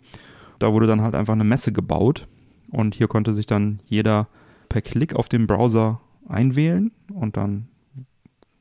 [0.59, 2.27] Da wurde dann halt einfach eine Messe gebaut
[2.71, 4.27] und hier konnte sich dann jeder
[4.69, 7.67] per Klick auf dem Browser einwählen und dann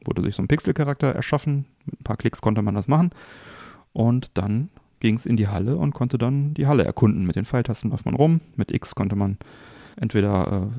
[0.04, 1.66] wurde sich so ein Pixel-Charakter erschaffen.
[1.84, 3.10] Mit ein paar Klicks konnte man das machen.
[3.92, 4.68] Und dann
[5.00, 7.26] ging es in die Halle und konnte dann die Halle erkunden.
[7.26, 8.40] Mit den Pfeiltasten läuft man rum.
[8.56, 9.38] Mit X konnte man
[9.96, 10.70] entweder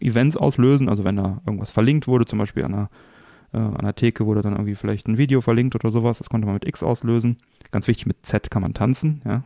[0.00, 2.90] äh, Events auslösen, also wenn da irgendwas verlinkt wurde, zum Beispiel an einer,
[3.52, 6.46] äh, an einer Theke wurde dann irgendwie vielleicht ein Video verlinkt oder sowas, das konnte
[6.46, 7.38] man mit X auslösen.
[7.72, 9.44] Ganz wichtig, mit Z kann man tanzen, ja.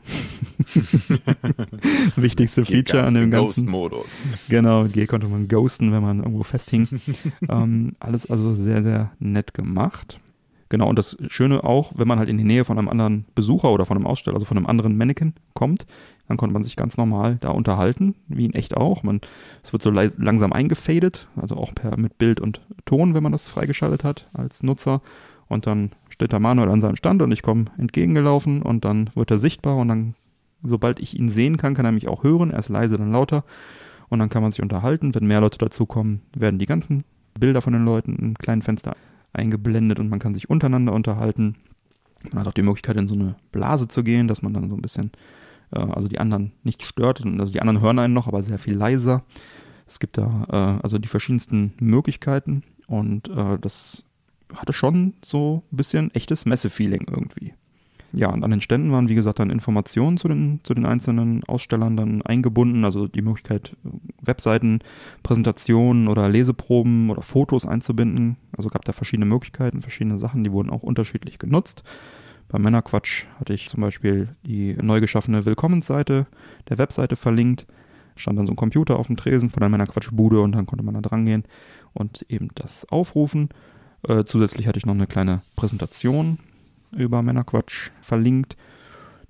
[2.16, 3.66] Wichtigste Feature an dem ganzen.
[3.66, 4.38] Ghost-Modus.
[4.48, 6.88] Genau, mit G konnte man ghosten, wenn man irgendwo festhing.
[7.48, 10.20] ähm, alles also sehr, sehr nett gemacht.
[10.70, 13.70] Genau, und das Schöne auch, wenn man halt in die Nähe von einem anderen Besucher
[13.70, 15.86] oder von einem Aussteller, also von einem anderen Mannequin kommt,
[16.28, 19.02] dann konnte man sich ganz normal da unterhalten, wie in echt auch.
[19.02, 19.20] Man,
[19.62, 23.48] es wird so langsam eingefadet, also auch per, mit Bild und Ton, wenn man das
[23.48, 25.02] freigeschaltet hat als Nutzer.
[25.48, 29.30] Und dann steht der Manuel an seinem Stand und ich komme entgegengelaufen und dann wird
[29.30, 30.14] er sichtbar und dann,
[30.62, 32.50] sobald ich ihn sehen kann, kann er mich auch hören.
[32.50, 33.44] Er ist leise, dann lauter.
[34.08, 35.14] Und dann kann man sich unterhalten.
[35.14, 37.04] Wenn mehr Leute dazukommen, werden die ganzen
[37.38, 38.96] Bilder von den Leuten in kleinen Fenster
[39.32, 41.56] eingeblendet und man kann sich untereinander unterhalten.
[42.30, 44.76] Man hat auch die Möglichkeit, in so eine Blase zu gehen, dass man dann so
[44.76, 45.10] ein bisschen,
[45.72, 47.24] äh, also die anderen nicht stört.
[47.24, 49.24] Also die anderen hören einen noch, aber sehr viel leiser.
[49.86, 54.04] Es gibt da äh, also die verschiedensten Möglichkeiten und äh, das
[54.54, 57.54] hatte schon so ein bisschen echtes Messe-Feeling irgendwie.
[58.16, 61.42] Ja, und an den Ständen waren, wie gesagt, dann Informationen zu den, zu den einzelnen
[61.44, 63.76] Ausstellern dann eingebunden, also die Möglichkeit,
[64.22, 64.78] Webseiten,
[65.24, 68.36] Präsentationen oder Leseproben oder Fotos einzubinden.
[68.56, 71.82] Also gab da verschiedene Möglichkeiten, verschiedene Sachen, die wurden auch unterschiedlich genutzt.
[72.54, 76.28] Bei Männerquatsch hatte ich zum Beispiel die neu geschaffene Willkommensseite
[76.68, 77.66] der Webseite verlinkt.
[78.14, 80.94] Stand dann so ein Computer auf dem Tresen von der Männerquatsch-Bude und dann konnte man
[80.94, 81.42] da dran gehen
[81.94, 83.48] und eben das aufrufen.
[84.06, 86.38] Äh, zusätzlich hatte ich noch eine kleine Präsentation
[86.92, 88.56] über Männerquatsch verlinkt.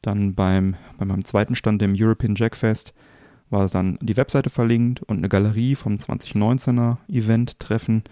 [0.03, 2.93] Dann beim, bei meinem zweiten Stand, dem European Jackfest,
[3.49, 8.03] war dann die Webseite verlinkt und eine Galerie vom 2019er Event-Treffen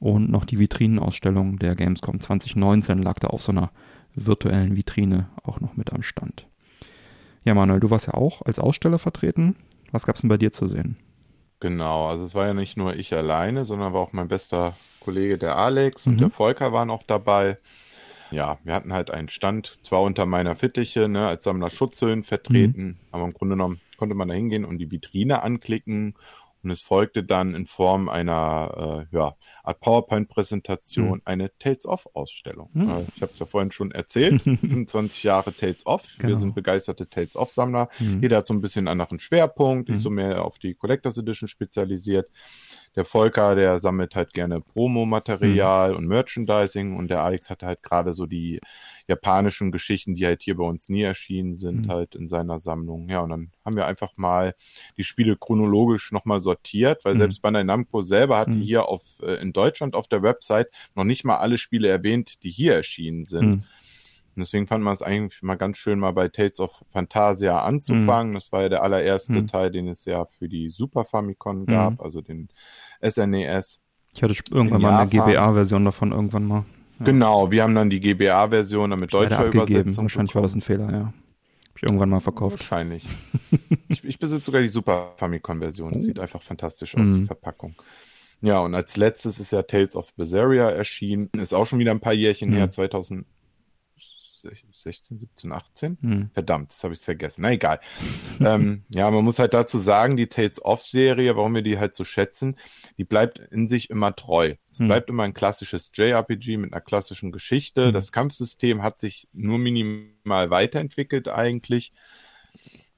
[0.00, 3.70] und noch die Vitrinenausstellung der Gamescom 2019 lag da auf so einer
[4.26, 6.46] virtuellen Vitrine auch noch mit am Stand.
[7.44, 9.56] Ja, Manuel, du warst ja auch als Aussteller vertreten.
[9.90, 10.96] Was gab es denn bei dir zu sehen?
[11.60, 15.38] Genau, also es war ja nicht nur ich alleine, sondern war auch mein bester Kollege,
[15.38, 16.12] der Alex mhm.
[16.12, 17.58] und der Volker waren auch dabei.
[18.30, 22.84] Ja, wir hatten halt einen Stand, zwar unter meiner Fittiche, ne, als Sammler Schutzhöhen vertreten,
[22.84, 22.96] mhm.
[23.10, 26.14] aber im Grunde genommen konnte man da hingehen und die Vitrine anklicken
[26.62, 31.22] Und es folgte dann in Form einer äh, ja, Art PowerPoint-Präsentation mhm.
[31.24, 32.70] eine Tales of-Ausstellung.
[32.72, 32.90] Mhm.
[32.90, 36.04] Äh, ich habe es ja vorhin schon erzählt, 25 Jahre Tales of.
[36.18, 36.28] Genau.
[36.30, 37.88] Wir sind begeisterte Tales of-Sammler.
[38.00, 38.22] Mhm.
[38.22, 41.48] Jeder hat so ein bisschen einen anderen Schwerpunkt, ist so mehr auf die Collectors Edition
[41.48, 42.28] spezialisiert.
[42.96, 48.12] Der Volker, der sammelt halt gerne Promomaterial und Merchandising und der Alex hatte halt gerade
[48.12, 48.60] so die
[49.08, 51.90] japanischen Geschichten, die halt hier bei uns nie erschienen sind, mhm.
[51.90, 53.08] halt in seiner Sammlung.
[53.08, 54.54] Ja, und dann haben wir einfach mal
[54.96, 57.18] die Spiele chronologisch nochmal sortiert, weil mhm.
[57.18, 58.60] selbst Bandai Namco selber hat mhm.
[58.60, 62.50] hier auf, äh, in Deutschland auf der Website noch nicht mal alle Spiele erwähnt, die
[62.50, 63.46] hier erschienen sind.
[63.46, 63.52] Mhm.
[64.36, 68.30] Und deswegen fand man es eigentlich mal ganz schön, mal bei Tales of Phantasia anzufangen.
[68.30, 68.34] Mhm.
[68.34, 69.48] Das war ja der allererste mhm.
[69.48, 72.00] Teil, den es ja für die Super Famicom gab, mhm.
[72.00, 72.48] also den
[73.02, 73.80] SNES.
[73.80, 76.64] E ich hatte irgendwann mal eine GBA-Version davon, irgendwann mal.
[77.00, 80.04] Genau, wir haben dann die GBA-Version dann mit deutscher Übersetzung.
[80.04, 81.04] Wahrscheinlich war das ein Fehler, ja.
[81.06, 82.58] Hab ich irgendwann mal verkauft.
[82.58, 83.06] Wahrscheinlich.
[83.88, 85.94] ich, ich besitze sogar die Super Famicom-Version.
[85.94, 85.98] Oh.
[85.98, 87.20] sieht einfach fantastisch aus, mhm.
[87.20, 87.74] die Verpackung.
[88.40, 91.28] Ja, und als letztes ist ja Tales of Berseria erschienen.
[91.36, 92.54] Ist auch schon wieder ein paar Jährchen mhm.
[92.54, 93.26] her, 2000,
[94.42, 95.98] 16, 17, 18?
[96.00, 96.30] Hm.
[96.32, 97.42] Verdammt, das habe ich vergessen.
[97.42, 97.80] Na egal.
[98.40, 101.94] ähm, ja, man muss halt dazu sagen, die Tales of Serie, warum wir die halt
[101.94, 102.56] so schätzen,
[102.96, 104.54] die bleibt in sich immer treu.
[104.70, 104.88] Es hm.
[104.88, 107.86] bleibt immer ein klassisches JRPG mit einer klassischen Geschichte.
[107.86, 107.92] Hm.
[107.92, 111.92] Das Kampfsystem hat sich nur minimal weiterentwickelt eigentlich.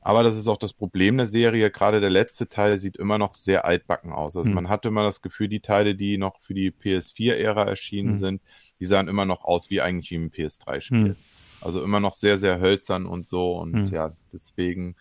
[0.02, 1.70] Aber das ist auch das Problem der Serie.
[1.70, 4.36] Gerade der letzte Teil sieht immer noch sehr altbacken aus.
[4.36, 4.54] Also mhm.
[4.54, 8.16] man hatte immer das Gefühl, die Teile, die noch für die PS4-Ära erschienen mhm.
[8.16, 8.42] sind,
[8.80, 10.98] die sahen immer noch aus wie eigentlich wie ein PS3-Spiel.
[10.98, 11.16] Mhm.
[11.60, 13.56] Also immer noch sehr, sehr hölzern und so.
[13.56, 13.86] Und mhm.
[13.86, 14.96] ja, deswegen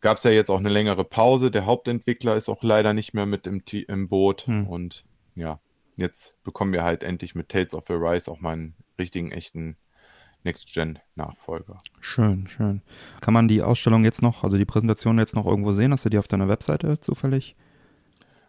[0.00, 1.50] gab es ja jetzt auch eine längere Pause.
[1.50, 4.46] Der Hauptentwickler ist auch leider nicht mehr mit im, im Boot.
[4.46, 4.66] Mhm.
[4.66, 5.60] Und ja,
[5.96, 9.76] jetzt bekommen wir halt endlich mit Tales of Arise auch mal einen richtigen, echten
[10.44, 11.76] Next-Gen-Nachfolger.
[12.00, 12.82] Schön, schön.
[13.20, 15.92] Kann man die Ausstellung jetzt noch, also die Präsentation jetzt noch irgendwo sehen?
[15.92, 17.56] Hast du die auf deiner Webseite zufällig?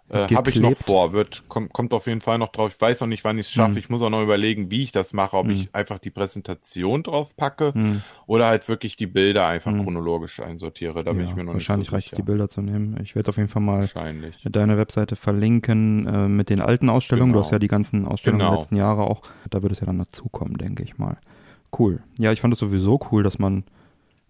[0.10, 2.72] Äh, Habe ich noch vor, wird, kommt, kommt auf jeden Fall noch drauf.
[2.74, 3.72] Ich weiß noch nicht, wann ich es schaffe.
[3.72, 3.78] Hm.
[3.78, 5.52] Ich muss auch noch überlegen, wie ich das mache, ob hm.
[5.52, 8.02] ich einfach die Präsentation drauf packe hm.
[8.26, 9.84] oder halt wirklich die Bilder einfach hm.
[9.84, 11.04] chronologisch einsortiere.
[11.04, 12.98] Da ja, bin ich mir noch nicht Wahrscheinlich so reicht es, die Bilder zu nehmen.
[13.04, 13.89] Ich werde auf jeden Fall mal
[14.46, 17.34] deine Webseite verlinken äh, mit den alten Ausstellungen.
[17.34, 17.41] Genau.
[17.41, 18.52] Du hast ja die ganzen Ausstellungen genau.
[18.52, 19.24] der letzten Jahre auch.
[19.50, 21.17] Da wird es ja dann dazukommen, denke ich mal.
[21.78, 22.00] Cool.
[22.17, 23.65] Ja, ich fand es sowieso cool, dass man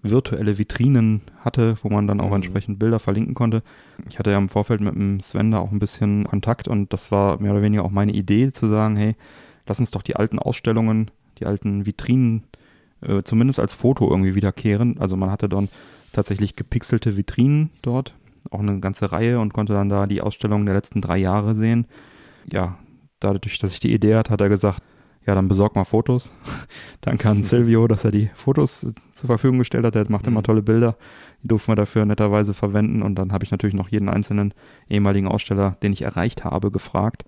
[0.02, 2.36] virtuelle Vitrinen hatte, wo man dann auch mhm.
[2.36, 3.64] entsprechend Bilder verlinken konnte.
[4.10, 7.12] Ich hatte ja im Vorfeld mit dem Sven da auch ein bisschen Kontakt und das
[7.12, 9.16] war mehr oder weniger auch meine Idee zu sagen, hey,
[9.66, 12.44] lass uns doch die alten Ausstellungen, die alten Vitrinen
[13.02, 14.98] äh, zumindest als Foto irgendwie wiederkehren.
[15.00, 15.70] Also man hatte dann
[16.14, 18.14] tatsächlich gepixelte Vitrinen dort,
[18.50, 21.86] auch eine ganze Reihe und konnte dann da die Ausstellungen der letzten drei Jahre sehen.
[22.52, 22.78] Ja,
[23.20, 24.82] dadurch, dass ich die Idee hatte, hat er gesagt,
[25.28, 26.32] ja, dann besorg mal Fotos.
[27.02, 29.94] Danke an Silvio, dass er die Fotos zur Verfügung gestellt hat.
[29.94, 30.46] Der macht immer mhm.
[30.46, 30.96] tolle Bilder.
[31.44, 33.04] Die durften wir dafür netterweise verwenden.
[33.04, 34.54] Und dann habe ich natürlich noch jeden einzelnen
[34.90, 37.26] ehemaligen Aussteller, den ich erreicht habe, gefragt,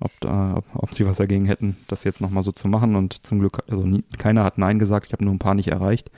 [0.00, 2.96] ob, da, ob, ob sie was dagegen hätten, das jetzt nochmal so zu machen.
[2.96, 5.06] Und zum Glück, also nie, keiner hat Nein gesagt.
[5.06, 6.10] Ich habe nur ein paar nicht erreicht.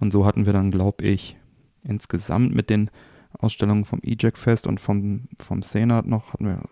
[0.00, 1.36] Und so hatten wir dann, glaube ich,
[1.84, 2.90] insgesamt mit den
[3.38, 6.62] Ausstellungen vom E-Jack Fest und vom, vom Senat noch, hatten wir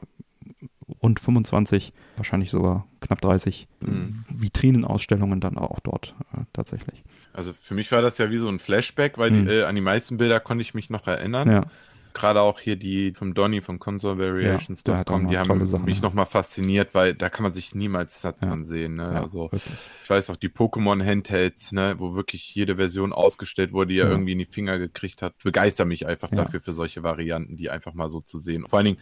[1.03, 4.25] rund 25, wahrscheinlich sogar knapp 30 mhm.
[4.29, 7.03] Vitrinenausstellungen dann auch dort äh, tatsächlich.
[7.33, 9.47] Also für mich war das ja wie so ein Flashback, weil mhm.
[9.47, 11.51] die, äh, an die meisten Bilder konnte ich mich noch erinnern.
[11.51, 11.65] Ja.
[12.13, 16.03] Gerade auch hier die vom Donny von Console Variations, ja, die haben Sachen, mich ja.
[16.03, 18.97] nochmal fasziniert, weil da kann man sich niemals satt dran sehen.
[18.97, 19.13] Ne?
[19.15, 19.73] Ja, also wirklich.
[20.03, 24.11] ich weiß auch die Pokémon Handhelds, ne, wo wirklich jede Version ausgestellt wurde, die er
[24.11, 27.95] irgendwie in die Finger gekriegt hat, begeister mich einfach dafür für solche Varianten, die einfach
[27.95, 28.67] mal so zu sehen.
[28.69, 29.01] Vor allen Dingen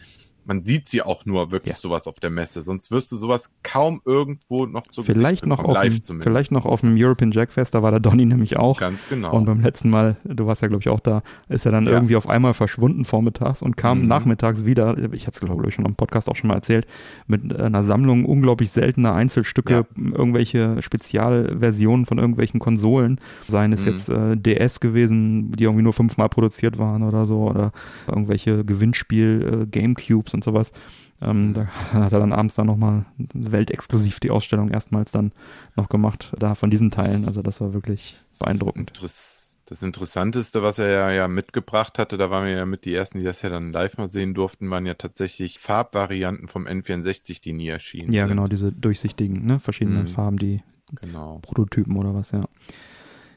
[0.49, 1.79] man sieht sie auch nur wirklich ja.
[1.79, 2.63] sowas auf der Messe.
[2.63, 6.27] Sonst wirst du sowas kaum irgendwo noch zu vielleicht noch auf live zumindest.
[6.27, 8.79] Vielleicht noch auf dem European Jack Fest, da war der Donny nämlich auch.
[8.79, 9.31] Ganz genau.
[9.31, 11.91] Und beim letzten Mal, du warst ja glaube ich auch da, ist er dann ja.
[11.91, 14.07] irgendwie auf einmal verschwunden vormittags und kam mhm.
[14.07, 14.97] nachmittags wieder.
[15.13, 16.87] Ich hatte es glaube ich schon am Podcast auch schon mal erzählt,
[17.27, 19.85] mit einer Sammlung unglaublich seltener Einzelstücke, ja.
[19.95, 23.21] irgendwelche Spezialversionen von irgendwelchen Konsolen.
[23.47, 23.91] Seien es mhm.
[23.91, 27.71] jetzt äh, DS gewesen, die irgendwie nur fünfmal produziert waren oder so, oder
[28.07, 30.71] irgendwelche Gewinnspiel äh, Gamecubes und sowas.
[31.21, 35.31] Ähm, da hat er dann abends dann nochmal weltexklusiv die Ausstellung erstmals dann
[35.75, 37.25] noch gemacht, da von diesen Teilen.
[37.25, 38.93] Also das war wirklich beeindruckend.
[39.69, 43.19] Das Interessanteste, was er ja, ja mitgebracht hatte, da waren wir ja mit die ersten,
[43.19, 47.53] die das ja dann live mal sehen durften, waren ja tatsächlich Farbvarianten vom N64, die
[47.53, 48.29] nie erschienen Ja, sind.
[48.29, 50.07] genau, diese durchsichtigen, ne, verschiedenen mhm.
[50.07, 50.63] Farben, die
[50.99, 51.37] genau.
[51.43, 52.45] Prototypen oder was, ja.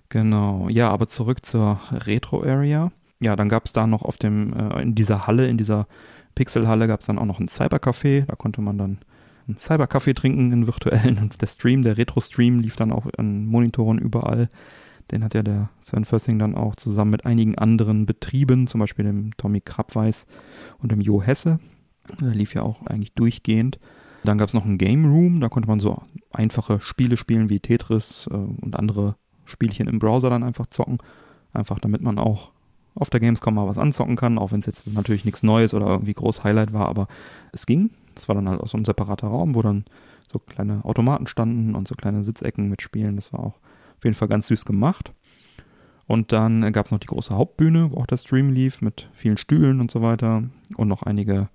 [0.08, 2.92] Genau, ja, aber zurück zur Retro-Area.
[3.20, 5.86] Ja, dann gab es da noch auf dem, äh, in dieser Halle, in dieser
[6.34, 8.26] Pixelhalle gab es dann auch noch ein Cybercafé.
[8.26, 8.98] Da konnte man dann
[9.46, 11.18] einen Cybercafé trinken, in virtuellen.
[11.18, 14.48] Und der Stream, der Retro-Stream lief dann auch an Monitoren überall.
[15.10, 19.04] Den hat ja der Sven Fössing dann auch zusammen mit einigen anderen Betrieben, zum Beispiel
[19.04, 20.26] dem Tommy Krabweis
[20.78, 21.58] und dem Jo Hesse.
[22.20, 23.78] Der lief ja auch eigentlich durchgehend.
[24.24, 27.60] Dann gab es noch ein Game Room, da konnte man so einfache Spiele spielen wie
[27.60, 30.98] Tetris äh, und andere Spielchen im Browser dann einfach zocken.
[31.52, 32.51] Einfach damit man auch
[32.94, 35.86] auf der Gamescom mal was anzocken kann, auch wenn es jetzt natürlich nichts Neues oder
[35.86, 37.08] irgendwie groß Highlight war, aber
[37.52, 37.90] es ging.
[38.14, 39.84] Das war dann halt auch so ein separater Raum, wo dann
[40.30, 43.16] so kleine Automaten standen und so kleine Sitzecken mit Spielen.
[43.16, 43.58] Das war auch
[43.96, 45.12] auf jeden Fall ganz süß gemacht.
[46.06, 49.36] Und dann gab es noch die große Hauptbühne, wo auch der Stream lief mit vielen
[49.36, 50.42] Stühlen und so weiter
[50.76, 51.48] und noch einige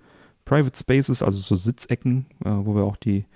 [0.44, 3.26] Private Spaces, also so Sitzecken, äh, wo wir auch die,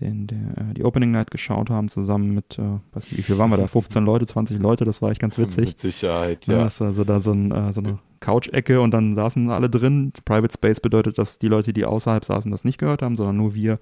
[0.00, 3.38] den, der, äh, die Opening Night geschaut haben, zusammen mit, äh, weiß nicht, wie viel
[3.38, 3.66] waren wir da?
[3.76, 5.68] 15 Leute, 20 Leute, das war echt ganz witzig.
[5.68, 6.54] Mit Sicherheit, ja.
[6.54, 10.12] ja das also da so, ein, äh, so eine Couch-Ecke und dann saßen alle drin.
[10.24, 13.54] Private Space bedeutet, dass die Leute, die außerhalb saßen, das nicht gehört haben, sondern nur
[13.54, 13.78] wir.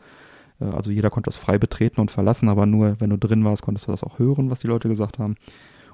[0.61, 3.63] Äh, also jeder konnte das frei betreten und verlassen, aber nur wenn du drin warst,
[3.63, 5.37] konntest du das auch hören, was die Leute gesagt haben.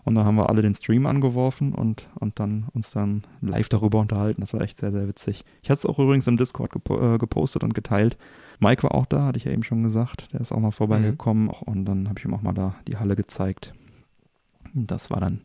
[0.02, 4.00] Und da haben wir alle den Stream angeworfen und, und dann uns dann live darüber
[4.00, 4.40] unterhalten.
[4.40, 5.44] Das war echt sehr, sehr witzig.
[5.62, 8.16] Ich hatte es auch übrigens im Discord gepo äh, gepostet und geteilt.
[8.60, 10.32] Mike war auch da, hatte ich ja eben schon gesagt.
[10.32, 11.50] Der ist auch mal vorbeigekommen mhm.
[11.64, 13.74] und dann habe ich ihm auch mal da die Halle gezeigt.
[14.74, 15.40] Das war dann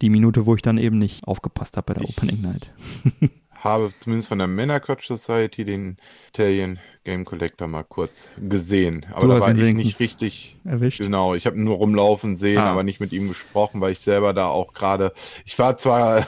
[0.00, 2.72] die Minute, wo ich dann eben nicht aufgepasst habe bei der ich Opening Night.
[3.64, 5.96] habe zumindest von der Männerquatsch Society den
[6.30, 9.06] Italian Game Collector mal kurz gesehen.
[9.12, 11.00] Aber du da war ich nicht richtig erwischt.
[11.00, 12.70] Genau, ich habe nur rumlaufen sehen, ah.
[12.70, 15.12] aber nicht mit ihm gesprochen, weil ich selber da auch gerade,
[15.44, 16.26] ich war zwar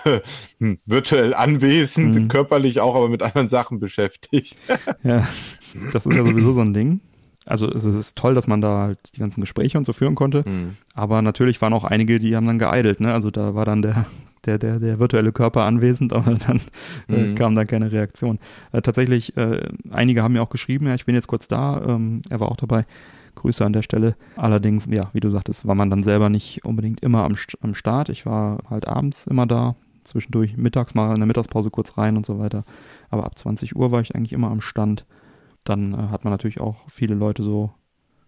[0.87, 2.29] virtuell anwesend, mhm.
[2.29, 4.57] körperlich auch, aber mit anderen Sachen beschäftigt.
[5.03, 5.27] ja,
[5.93, 7.01] das ist ja sowieso so ein Ding
[7.47, 10.45] also es ist toll, dass man da halt die ganzen Gespräche und so führen konnte.
[10.47, 10.77] Mhm.
[10.95, 13.13] Aber natürlich waren auch einige, die haben dann geeidelt, ne?
[13.13, 14.07] Also da war dann der,
[14.45, 16.61] der, der, der virtuelle Körper anwesend, aber dann
[17.09, 17.33] äh, mhm.
[17.33, 18.39] äh, kam da keine Reaktion.
[18.73, 22.23] Äh, tatsächlich, äh, einige haben mir auch geschrieben, ja, ich bin jetzt kurz da, ähm,
[22.31, 22.87] er war auch dabei.
[23.35, 24.15] Grüße an der Stelle.
[24.37, 28.11] Allerdings, ja, wie du sagtest, war man dann selber nicht unbedingt immer am, am Start.
[28.11, 32.27] Ich war halt abends immer da, zwischendurch mittags mal in der Mittagspause kurz rein und
[32.27, 32.63] so weiter.
[33.09, 35.07] Aber ab 20 Uhr war ich eigentlich immer am Stand
[35.65, 37.71] dann äh, hat man natürlich auch viele Leute so,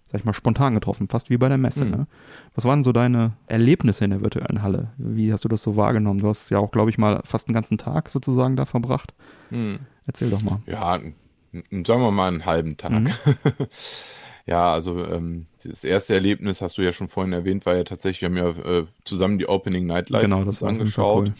[0.06, 1.84] sag ich mal, spontan getroffen, fast wie bei der Messe.
[1.84, 1.90] Mhm.
[1.90, 2.06] Ne?
[2.54, 4.92] Was waren so deine Erlebnisse in der virtuellen Halle?
[4.96, 6.20] Wie hast du das so wahrgenommen?
[6.20, 9.14] Du hast ja auch, glaube ich, mal fast einen ganzen Tag sozusagen da verbracht.
[9.50, 9.80] Mhm.
[10.06, 10.60] Erzähl doch mal.
[10.66, 10.98] Ja,
[11.52, 12.92] sagen wir mal einen halben Tag.
[12.92, 13.10] Mhm.
[14.46, 18.20] ja, also ähm, das erste Erlebnis hast du ja schon vorhin erwähnt, war ja tatsächlich,
[18.30, 21.28] wir haben ja äh, zusammen die Opening Night Live genau, das angeschaut.
[21.28, 21.34] Cool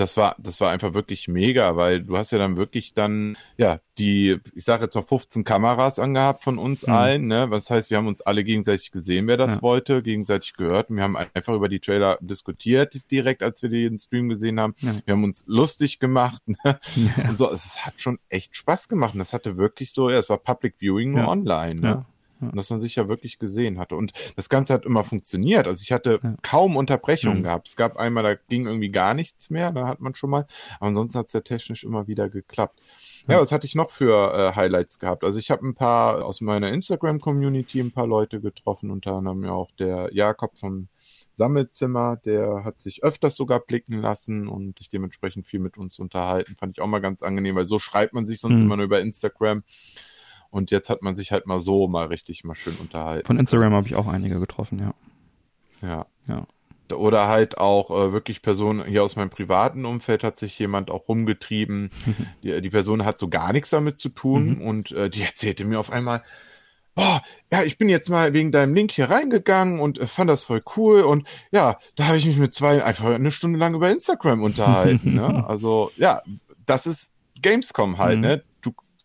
[0.00, 3.80] das war, das war einfach wirklich mega, weil du hast ja dann wirklich dann, ja,
[3.98, 6.92] die, ich sage jetzt noch 15 Kameras angehabt von uns mhm.
[6.92, 7.46] allen, ne?
[7.50, 9.62] Was heißt, wir haben uns alle gegenseitig gesehen, wer das ja.
[9.62, 10.88] wollte, gegenseitig gehört.
[10.88, 14.74] Und wir haben einfach über die Trailer diskutiert, direkt, als wir den Stream gesehen haben.
[14.78, 14.94] Ja.
[15.04, 16.56] Wir haben uns lustig gemacht, ne?
[16.64, 17.28] Ja.
[17.28, 19.12] Und so, es hat schon echt Spaß gemacht.
[19.12, 22.06] Und das hatte wirklich so, ja, es war Public Viewing nur online, ne?
[22.50, 23.96] Und dass man sich ja wirklich gesehen hatte.
[23.96, 25.66] Und das Ganze hat immer funktioniert.
[25.66, 26.34] Also ich hatte ja.
[26.42, 27.42] kaum Unterbrechungen mhm.
[27.44, 27.68] gehabt.
[27.68, 30.46] Es gab einmal, da ging irgendwie gar nichts mehr, da hat man schon mal.
[30.76, 32.80] Aber ansonsten hat es ja technisch immer wieder geklappt.
[33.28, 35.24] Ja, was hatte ich noch für äh, Highlights gehabt?
[35.24, 39.52] Also ich habe ein paar aus meiner Instagram-Community ein paar Leute getroffen, unter anderem ja
[39.52, 40.88] auch der Jakob vom
[41.30, 46.56] Sammelzimmer, der hat sich öfters sogar blicken lassen und sich dementsprechend viel mit uns unterhalten.
[46.56, 48.66] Fand ich auch mal ganz angenehm, weil so schreibt man sich sonst mhm.
[48.66, 49.62] immer nur über Instagram.
[50.52, 53.26] Und jetzt hat man sich halt mal so mal richtig mal schön unterhalten.
[53.26, 54.94] Von Instagram habe ich auch einige getroffen, ja.
[55.80, 56.06] Ja.
[56.28, 56.46] Ja.
[56.94, 61.08] Oder halt auch äh, wirklich Personen hier aus meinem privaten Umfeld hat sich jemand auch
[61.08, 61.90] rumgetrieben.
[62.42, 64.60] die, die Person hat so gar nichts damit zu tun mhm.
[64.60, 66.22] und äh, die erzählte mir auf einmal,
[66.94, 70.44] boah, ja, ich bin jetzt mal wegen deinem Link hier reingegangen und äh, fand das
[70.44, 73.90] voll cool und ja, da habe ich mich mit zwei einfach eine Stunde lang über
[73.90, 75.14] Instagram unterhalten.
[75.14, 75.44] ne?
[75.48, 76.20] Also ja,
[76.66, 78.26] das ist Gamescom halt, mhm.
[78.26, 78.42] ne?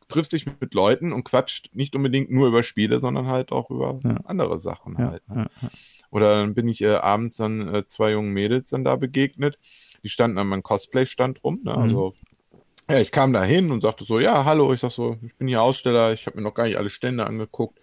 [0.07, 3.99] Triffst dich mit Leuten und quatscht nicht unbedingt nur über Spiele, sondern halt auch über
[4.03, 4.17] ja.
[4.25, 5.27] andere Sachen ja, halt.
[5.29, 5.49] Ne?
[5.61, 5.69] Ja,
[6.11, 9.57] Oder dann bin ich äh, abends dann äh, zwei jungen Mädels dann da begegnet.
[10.03, 11.61] Die standen an meinem Cosplay-Stand rum.
[11.63, 11.71] Ne?
[11.71, 11.77] Mhm.
[11.77, 12.13] Also
[12.89, 15.47] ja, ich kam da hin und sagte so, ja, hallo, ich sag so, ich bin
[15.47, 17.79] hier Aussteller, ich habe mir noch gar nicht alle Stände angeguckt.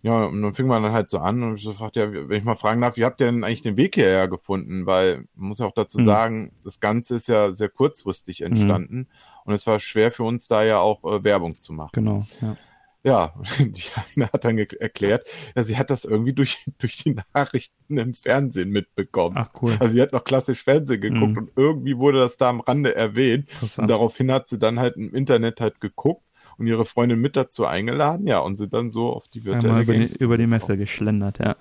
[0.00, 2.38] Ja, und dann fing man dann halt so an und ich so fragte, ja, wenn
[2.38, 4.86] ich mal fragen darf, wie habt ihr denn eigentlich den Weg hierher gefunden?
[4.86, 6.06] Weil, man muss ja auch dazu mhm.
[6.06, 8.46] sagen, das Ganze ist ja sehr kurzfristig mhm.
[8.46, 8.96] entstanden.
[8.96, 9.06] Mhm.
[9.48, 11.92] Und es war schwer für uns da ja auch äh, Werbung zu machen.
[11.94, 12.56] Genau, ja.
[13.02, 13.82] Ja, die
[14.14, 15.26] eine hat dann erklärt,
[15.56, 19.36] ja, sie hat das irgendwie durch, durch die Nachrichten im Fernsehen mitbekommen.
[19.38, 19.74] Ach cool.
[19.80, 21.38] Also sie hat noch klassisch Fernsehen geguckt mhm.
[21.38, 23.48] und irgendwie wurde das da am Rande erwähnt.
[23.62, 26.22] Und daraufhin hat sie dann halt im Internet halt geguckt
[26.58, 29.82] und ihre Freundin mit dazu eingeladen, ja, und sind dann so auf die virtuelle einmal
[29.84, 31.56] über die, über die Messe geschlendert, ja.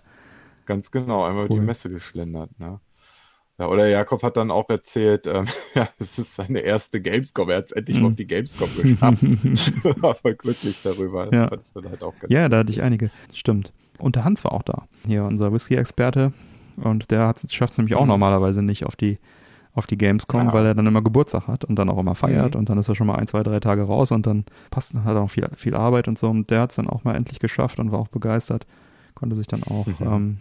[0.66, 1.52] Ganz genau, einmal cool.
[1.52, 2.82] über die Messe geschlendert, ne?
[3.60, 7.50] Ja, oder Jakob hat dann auch erzählt, ähm, ja, es ist seine erste Gamescom.
[7.50, 8.06] Er hat es endlich mhm.
[8.06, 9.24] auf die Gamescom geschafft.
[10.02, 11.34] war voll glücklich darüber.
[11.34, 11.64] Ja, halt
[12.28, 13.10] ja da hatte ich einige.
[13.34, 13.74] Stimmt.
[14.00, 14.88] Und der Hans war auch da.
[15.06, 16.34] Hier, unser Whisky-Experte.
[16.78, 18.10] und der schafft es nämlich auch mhm.
[18.10, 19.18] normalerweise nicht auf die
[19.74, 20.54] auf die Gamescom, ah.
[20.54, 22.62] weil er dann immer Geburtstag hat und dann auch immer feiert mhm.
[22.62, 25.16] und dann ist er schon mal ein, zwei, drei Tage raus und dann passt, hat
[25.16, 27.38] er auch viel, viel Arbeit und so und der hat es dann auch mal endlich
[27.38, 28.66] geschafft und war auch begeistert,
[29.14, 29.96] konnte sich dann auch mhm.
[30.02, 30.38] ähm,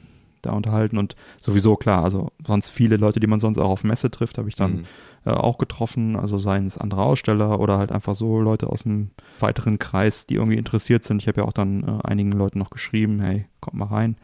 [0.47, 4.11] da unterhalten und sowieso klar, also sonst viele Leute, die man sonst auch auf Messe
[4.11, 4.85] trifft, habe ich dann mhm.
[5.25, 9.11] äh, auch getroffen, also seien es andere Aussteller oder halt einfach so Leute aus dem
[9.39, 11.23] weiteren Kreis, die irgendwie interessiert sind.
[11.23, 14.17] Ich habe ja auch dann äh, einigen Leuten noch geschrieben, hey, kommt mal rein.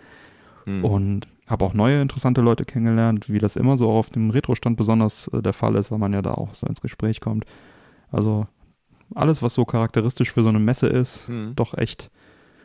[0.67, 0.85] Mhm.
[0.85, 5.29] Und habe auch neue interessante Leute kennengelernt, wie das immer so auf dem Retro-Stand besonders
[5.29, 7.45] äh, der Fall ist, weil man ja da auch so ins Gespräch kommt.
[8.11, 8.47] Also
[9.15, 11.55] alles, was so charakteristisch für so eine Messe ist, mhm.
[11.57, 12.11] doch echt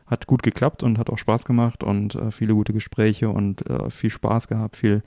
[0.08, 3.89] hat gut geklappt und hat auch Spaß gemacht und äh, viele gute Gespräche und äh,
[3.89, 5.03] viel Spaß gehabt, viel,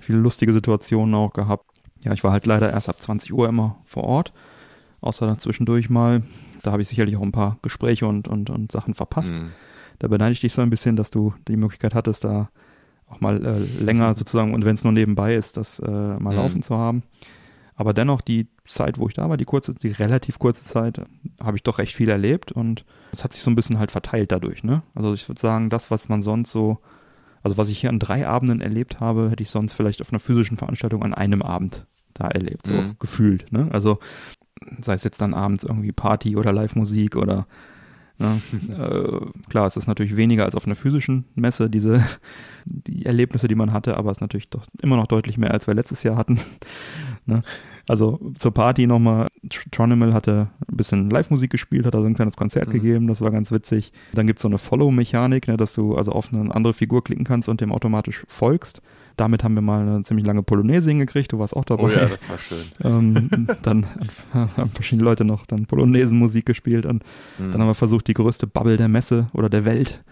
[0.00, 1.66] viele lustige Situationen auch gehabt.
[2.00, 4.32] Ja, ich war halt leider erst ab 20 Uhr immer vor Ort,
[5.00, 6.22] außer zwischendurch mal.
[6.62, 9.34] Da habe ich sicherlich auch ein paar Gespräche und, und, und Sachen verpasst.
[9.34, 9.50] Mhm.
[9.98, 12.48] Da beneide ich dich so ein bisschen, dass du die Möglichkeit hattest, da
[13.08, 16.36] auch mal äh, länger sozusagen und wenn es nur nebenbei ist, das äh, mal mhm.
[16.36, 17.02] laufen zu haben.
[17.78, 21.00] Aber dennoch die Zeit, wo ich da war, die kurze, die relativ kurze Zeit,
[21.40, 24.32] habe ich doch recht viel erlebt und es hat sich so ein bisschen halt verteilt
[24.32, 24.64] dadurch.
[24.64, 24.82] Ne?
[24.96, 26.78] Also ich würde sagen, das, was man sonst so,
[27.44, 30.18] also was ich hier an drei Abenden erlebt habe, hätte ich sonst vielleicht auf einer
[30.18, 32.96] physischen Veranstaltung an einem Abend da erlebt, so mhm.
[32.98, 33.52] gefühlt.
[33.52, 33.68] Ne?
[33.70, 34.00] Also
[34.80, 37.46] sei es jetzt dann abends irgendwie Party oder Live-Musik oder
[38.18, 38.40] Ne?
[38.68, 42.04] äh, klar, es ist natürlich weniger als auf einer physischen Messe, diese
[42.64, 45.66] die Erlebnisse, die man hatte, aber es ist natürlich doch immer noch deutlich mehr, als
[45.66, 46.40] wir letztes Jahr hatten.
[47.26, 47.42] ne?
[47.88, 49.28] Also zur Party nochmal,
[49.70, 52.72] Tronimal hatte ein bisschen Live-Musik gespielt, hat also ein kleines Konzert mhm.
[52.72, 53.92] gegeben, das war ganz witzig.
[54.12, 57.24] Dann gibt es so eine Follow-Mechanik, ne, dass du also auf eine andere Figur klicken
[57.24, 58.82] kannst und dem automatisch folgst.
[59.18, 61.82] Damit haben wir mal eine ziemlich lange Polonaise hingekriegt, du warst auch dabei.
[61.82, 62.64] Oh ja, das war schön.
[62.84, 63.86] ähm, dann
[64.32, 67.04] haben verschiedene Leute noch dann Polonaisenmusik gespielt und
[67.38, 67.52] mhm.
[67.52, 70.02] dann haben wir versucht, die größte Bubble der Messe oder der Welt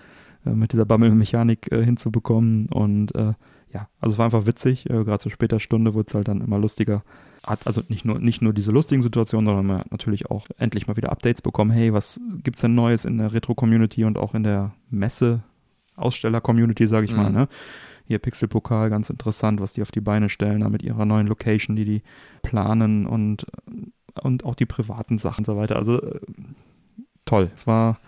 [0.44, 3.32] äh, mit dieser Bubble-Mechanik äh, hinzubekommen und äh,
[3.72, 6.40] ja, also es war einfach witzig, äh, gerade zu später Stunde wurde es halt dann
[6.40, 7.02] immer lustiger
[7.46, 10.86] hat also nicht nur, nicht nur diese lustigen Situationen, sondern man hat natürlich auch endlich
[10.86, 11.70] mal wieder Updates bekommen.
[11.70, 15.42] Hey, was gibt's denn Neues in der Retro-Community und auch in der Messe,
[15.94, 17.16] Aussteller-Community, sage ich mhm.
[17.16, 17.48] mal, ne?
[18.06, 21.76] Hier Pixel-Pokal, ganz interessant, was die auf die Beine stellen, da mit ihrer neuen Location,
[21.76, 22.02] die die
[22.42, 23.46] planen und,
[24.22, 25.76] und auch die privaten Sachen und so weiter.
[25.76, 26.20] Also äh,
[27.24, 27.50] toll.
[27.54, 27.98] Es war,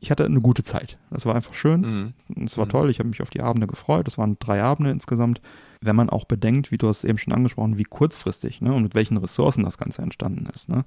[0.00, 0.98] ich hatte eine gute Zeit.
[1.10, 2.14] Es war einfach schön.
[2.28, 2.44] Mhm.
[2.44, 2.70] Es war mhm.
[2.70, 2.90] toll.
[2.90, 4.08] Ich habe mich auf die Abende gefreut.
[4.08, 5.40] Es waren drei Abende insgesamt
[5.80, 8.94] wenn man auch bedenkt, wie du hast eben schon angesprochen, wie kurzfristig ne, und mit
[8.94, 10.84] welchen Ressourcen das Ganze entstanden ist, ne,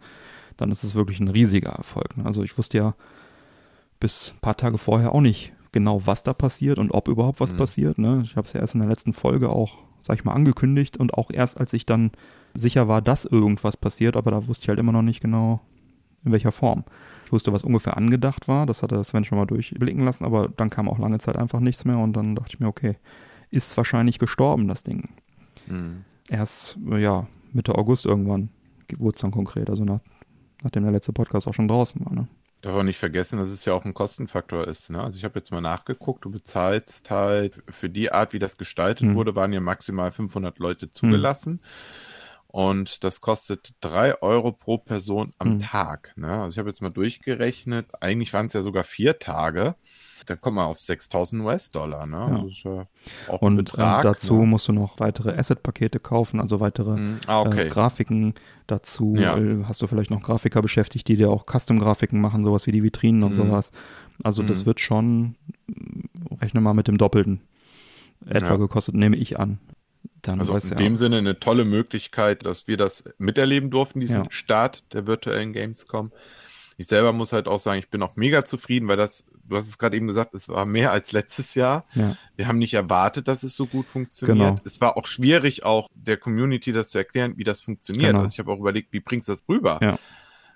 [0.57, 2.18] dann ist es wirklich ein riesiger Erfolg.
[2.18, 2.26] Ne?
[2.26, 2.95] Also ich wusste ja
[3.99, 7.53] bis ein paar Tage vorher auch nicht genau, was da passiert und ob überhaupt was
[7.53, 7.57] mhm.
[7.57, 7.97] passiert.
[7.97, 8.22] Ne?
[8.24, 11.13] Ich habe es ja erst in der letzten Folge auch, sag ich mal, angekündigt und
[11.13, 12.11] auch erst, als ich dann
[12.53, 15.61] sicher war, dass irgendwas passiert, aber da wusste ich halt immer noch nicht genau,
[16.24, 16.84] in welcher Form.
[17.26, 20.70] Ich wusste, was ungefähr angedacht war, das hatte Sven schon mal durchblicken lassen, aber dann
[20.70, 22.97] kam auch lange Zeit einfach nichts mehr und dann dachte ich mir, okay,
[23.51, 25.09] ist wahrscheinlich gestorben, das Ding.
[25.67, 26.03] Mhm.
[26.30, 28.49] Erst, ja, Mitte August irgendwann
[28.97, 29.99] wurde es dann konkret, also nach,
[30.63, 32.13] nachdem der letzte Podcast auch schon draußen war.
[32.13, 32.28] Ne?
[32.62, 34.89] Darf auch nicht vergessen, dass es ja auch ein Kostenfaktor ist.
[34.89, 35.01] Ne?
[35.01, 39.07] Also ich habe jetzt mal nachgeguckt, du bezahlst halt für die Art, wie das gestaltet
[39.07, 39.16] mhm.
[39.16, 41.53] wurde, waren ja maximal 500 Leute zugelassen.
[41.53, 41.60] Mhm.
[42.52, 45.60] Und das kostet drei Euro pro Person am mhm.
[45.60, 46.14] Tag.
[46.16, 46.32] Ne?
[46.32, 49.76] Also ich habe jetzt mal durchgerechnet, eigentlich waren es ja sogar vier Tage
[50.30, 52.06] da kommt man auf 6000 US-Dollar.
[52.06, 52.47] Ne?
[52.64, 52.88] Ja.
[53.28, 54.45] Ja und Betrag, dazu ne?
[54.45, 57.66] musst du noch weitere Asset-Pakete kaufen, also weitere mm, ah, okay.
[57.66, 58.34] äh, Grafiken
[58.68, 59.16] dazu.
[59.18, 59.38] Ja.
[59.38, 62.84] Äh, hast du vielleicht noch Grafiker beschäftigt, die dir auch Custom-Grafiken machen, sowas wie die
[62.84, 63.36] Vitrinen und mm.
[63.36, 63.72] sowas.
[64.24, 64.66] Also das mhm.
[64.68, 65.36] wird schon,
[66.41, 67.41] rechne mal mit dem Doppelten
[68.26, 69.60] etwa gekostet, nehme ich an.
[70.22, 74.93] Dann also in dem Sinne eine tolle Möglichkeit, dass wir das miterleben durften, diesen Start
[74.93, 76.12] der virtuellen Gamescom.
[76.78, 79.68] Ich selber muss halt auch sagen, ich bin auch mega zufrieden, weil das du hast
[79.68, 81.86] es gerade eben gesagt, es war mehr als letztes Jahr.
[81.93, 82.16] Ja.
[82.36, 84.38] Wir haben nicht erwartet, dass es so gut funktioniert.
[84.38, 84.62] Genau.
[84.64, 88.12] Es war auch schwierig, auch der Community das zu erklären, wie das funktioniert.
[88.12, 88.20] Genau.
[88.20, 89.80] Also ich habe auch überlegt, wie bringst du das rüber?
[89.82, 90.00] Ja.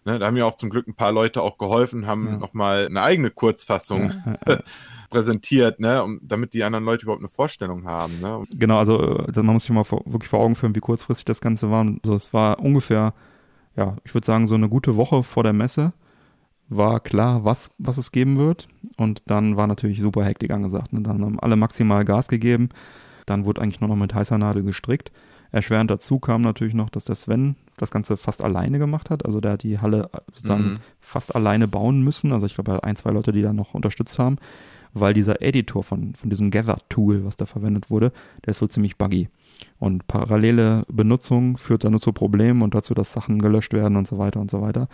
[0.05, 2.37] Ne, da haben ja auch zum Glück ein paar Leute auch geholfen, haben ja.
[2.37, 4.13] nochmal eine eigene Kurzfassung
[4.45, 4.59] ja,
[5.13, 8.19] präsentiert, ne, um, damit die anderen Leute überhaupt eine Vorstellung haben.
[8.19, 8.43] Ne?
[8.57, 11.39] Genau, also äh, man muss sich mal vor, wirklich vor Augen führen, wie kurzfristig das
[11.39, 11.85] Ganze war.
[12.03, 13.13] Also es war ungefähr,
[13.75, 15.93] ja, ich würde sagen, so eine gute Woche vor der Messe
[16.69, 18.67] war klar, was, was es geben wird.
[18.97, 20.93] Und dann war natürlich super Hektik angesagt.
[20.93, 21.01] Ne?
[21.01, 22.69] dann haben alle maximal Gas gegeben.
[23.25, 25.11] Dann wurde eigentlich nur noch mit heißer Nadel gestrickt.
[25.51, 29.23] Erschwerend dazu kam natürlich noch, dass der Sven das Ganze fast alleine gemacht hat.
[29.23, 30.79] Also der hat die Halle sozusagen mhm.
[30.99, 32.31] fast alleine bauen müssen.
[32.31, 34.37] Also ich glaube, er hat ein, zwei Leute, die da noch unterstützt haben,
[34.93, 38.11] weil dieser Editor von, von diesem Gather-Tool, was da verwendet wurde,
[38.45, 39.29] der ist wohl ziemlich buggy.
[39.79, 44.07] Und parallele Benutzung führt dann nur zu Problemen und dazu, dass Sachen gelöscht werden und
[44.07, 44.87] so weiter und so weiter.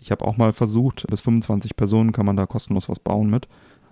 [0.00, 3.48] Ich habe auch mal versucht, bis 25 Personen kann man da kostenlos was bauen mit.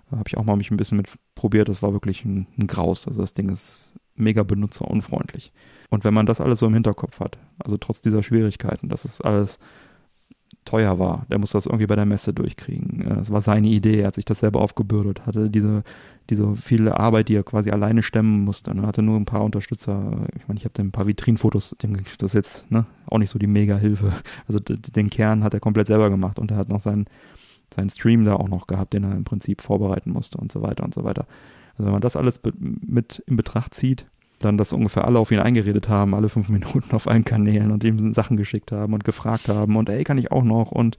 [0.09, 1.67] Da habe ich auch mal mich ein bisschen mit probiert.
[1.67, 3.07] Das war wirklich ein, ein Graus.
[3.07, 5.51] Also das Ding ist mega benutzerunfreundlich.
[5.89, 9.21] Und wenn man das alles so im Hinterkopf hat, also trotz dieser Schwierigkeiten, dass es
[9.21, 9.59] alles
[10.67, 13.01] teuer war, der musste das irgendwie bei der Messe durchkriegen.
[13.21, 15.83] Es war seine Idee, er hat sich das selber aufgebürdet, hatte diese,
[16.29, 18.71] diese viele Arbeit, die er quasi alleine stemmen musste.
[18.71, 18.85] Er ne?
[18.85, 20.27] hatte nur ein paar Unterstützer.
[20.35, 23.47] Ich meine, ich habe ein paar Vitrinfotos, das ist jetzt ne, auch nicht so die
[23.47, 24.11] Mega-Hilfe.
[24.47, 27.05] Also den Kern hat er komplett selber gemacht und er hat noch seinen,
[27.73, 30.83] seinen Stream da auch noch gehabt, den er im Prinzip vorbereiten musste und so weiter
[30.83, 31.25] und so weiter.
[31.73, 34.05] Also wenn man das alles mit in Betracht zieht,
[34.39, 37.83] dann, dass ungefähr alle auf ihn eingeredet haben, alle fünf Minuten auf allen Kanälen und
[37.83, 40.71] ihm Sachen geschickt haben und gefragt haben und ey, kann ich auch noch?
[40.71, 40.97] Und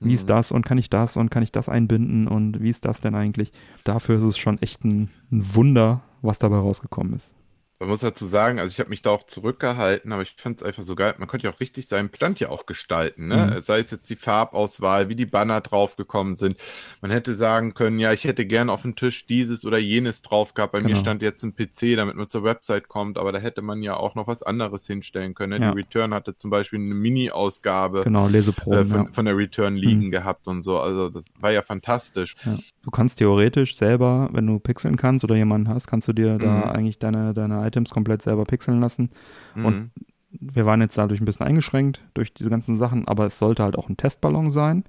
[0.00, 0.14] wie mhm.
[0.14, 0.52] ist das?
[0.52, 1.16] Und kann ich das?
[1.16, 2.28] Und kann ich das einbinden?
[2.28, 3.52] Und wie ist das denn eigentlich?
[3.84, 7.34] Dafür ist es schon echt ein, ein Wunder, was dabei rausgekommen ist
[7.80, 10.62] man muss dazu sagen, also ich habe mich da auch zurückgehalten, aber ich fand es
[10.62, 11.14] einfach so geil.
[11.18, 13.54] Man konnte ja auch richtig seinen Plant ja auch gestalten, ne?
[13.54, 13.60] Mhm.
[13.60, 16.56] Sei es jetzt die Farbauswahl, wie die Banner draufgekommen sind.
[17.02, 20.54] Man hätte sagen können, ja, ich hätte gern auf dem Tisch dieses oder jenes drauf
[20.54, 20.72] gehabt.
[20.72, 20.90] Bei genau.
[20.90, 23.96] mir stand jetzt ein PC, damit man zur Website kommt, aber da hätte man ja
[23.96, 25.58] auch noch was anderes hinstellen können.
[25.58, 25.66] Ne?
[25.66, 25.72] Ja.
[25.72, 29.12] Die Return hatte zum Beispiel eine Mini-Ausgabe genau, Leseproben, äh, von, ja.
[29.12, 30.10] von, der Return liegen mhm.
[30.12, 30.78] gehabt und so.
[30.78, 32.36] Also das war ja fantastisch.
[32.44, 32.56] Ja.
[32.82, 36.38] Du kannst theoretisch selber, wenn du pixeln kannst oder jemanden hast, kannst du dir mhm.
[36.38, 39.10] da eigentlich deine, deine Items komplett selber pixeln lassen.
[39.54, 39.64] Mhm.
[39.66, 39.90] Und
[40.30, 43.76] wir waren jetzt dadurch ein bisschen eingeschränkt durch diese ganzen Sachen, aber es sollte halt
[43.76, 44.84] auch ein Testballon sein.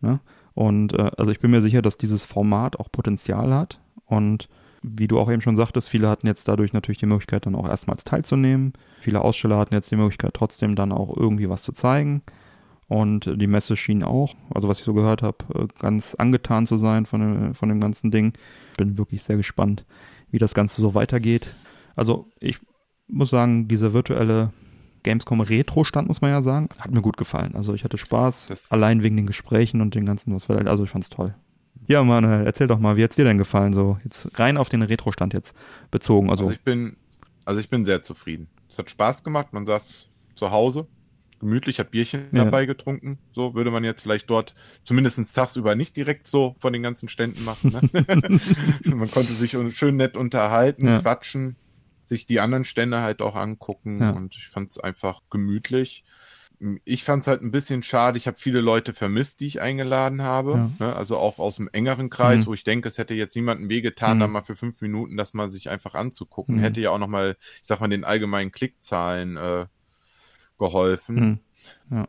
[0.00, 0.20] Ne?
[0.54, 3.80] Und äh, also ich bin mir sicher, dass dieses Format auch Potenzial hat.
[4.06, 4.48] Und
[4.82, 7.68] wie du auch eben schon sagtest, viele hatten jetzt dadurch natürlich die Möglichkeit, dann auch
[7.68, 8.72] erstmals teilzunehmen.
[9.00, 12.22] Viele Aussteller hatten jetzt die Möglichkeit, trotzdem dann auch irgendwie was zu zeigen.
[12.88, 16.76] Und die Messe schien auch, also was ich so gehört habe, äh, ganz angetan zu
[16.76, 18.32] sein von dem, von dem ganzen Ding.
[18.76, 19.84] Bin wirklich sehr gespannt,
[20.30, 21.54] wie das Ganze so weitergeht.
[21.96, 22.58] Also ich
[23.08, 24.52] muss sagen, dieser virtuelle
[25.02, 27.54] Gamescom Retro-Stand, muss man ja sagen, hat mir gut gefallen.
[27.54, 30.84] Also ich hatte Spaß, das allein wegen den Gesprächen und den ganzen, was wir, also
[30.84, 31.34] ich fand's toll.
[31.86, 33.72] Ja, Manuel, erzähl doch mal, wie hat's dir denn gefallen?
[33.72, 35.54] So, jetzt rein auf den Retro-Stand jetzt
[35.92, 36.30] bezogen.
[36.30, 36.96] Also, also ich bin,
[37.44, 38.48] also ich bin sehr zufrieden.
[38.68, 40.88] Es hat Spaß gemacht, man saß zu Hause,
[41.38, 42.44] gemütlich, hat Bierchen ja.
[42.44, 43.18] dabei getrunken.
[43.30, 47.44] So würde man jetzt vielleicht dort zumindest tagsüber nicht direkt so von den ganzen Ständen
[47.44, 47.72] machen.
[47.72, 47.80] Ne?
[48.96, 50.98] man konnte sich schön nett unterhalten, ja.
[50.98, 51.54] quatschen
[52.08, 54.10] sich die anderen Stände halt auch angucken ja.
[54.10, 56.04] und ich fand es einfach gemütlich.
[56.84, 58.16] Ich fand es halt ein bisschen schade.
[58.16, 60.70] Ich habe viele Leute vermisst, die ich eingeladen habe.
[60.78, 60.86] Ja.
[60.86, 60.96] Ne?
[60.96, 62.46] Also auch aus dem engeren Kreis, mhm.
[62.46, 64.20] wo ich denke, es hätte jetzt niemandem wehgetan, mhm.
[64.20, 66.56] da mal für fünf Minuten das mal sich einfach anzugucken.
[66.56, 66.60] Mhm.
[66.60, 69.66] Hätte ja auch nochmal, ich sag mal, den allgemeinen Klickzahlen äh,
[70.58, 71.40] geholfen.
[71.90, 71.96] Mhm.
[71.98, 72.08] Ja.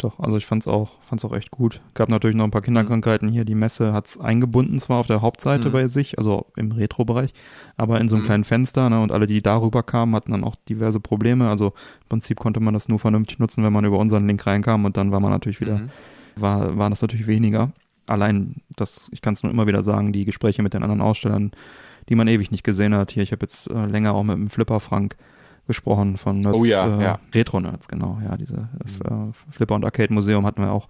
[0.00, 1.82] Doch, also ich fand's auch, fand's auch echt gut.
[1.92, 3.44] Gab natürlich noch ein paar Kinderkrankheiten hier.
[3.44, 5.72] Die Messe hat's eingebunden, zwar auf der Hauptseite mhm.
[5.72, 7.34] bei sich, also im Retro-Bereich,
[7.76, 8.26] aber in so einem mhm.
[8.26, 11.50] kleinen Fenster, ne, und alle, die darüber kamen, hatten dann auch diverse Probleme.
[11.50, 14.86] Also im Prinzip konnte man das nur vernünftig nutzen, wenn man über unseren Link reinkam
[14.86, 15.90] und dann war man natürlich wieder, mhm.
[16.36, 17.72] war, war das natürlich weniger.
[18.06, 21.50] Allein, das, ich kann es nur immer wieder sagen, die Gespräche mit den anderen Ausstellern,
[22.08, 23.10] die man ewig nicht gesehen hat.
[23.10, 25.16] Hier, ich habe jetzt äh, länger auch mit dem Flipper Frank
[25.66, 27.18] gesprochen von Nerds, oh ja, äh, ja.
[27.34, 28.18] Retro-Nerds, genau.
[28.24, 28.68] Ja, diese
[29.08, 29.32] mhm.
[29.50, 30.88] Flipper und Arcade Museum hatten wir auch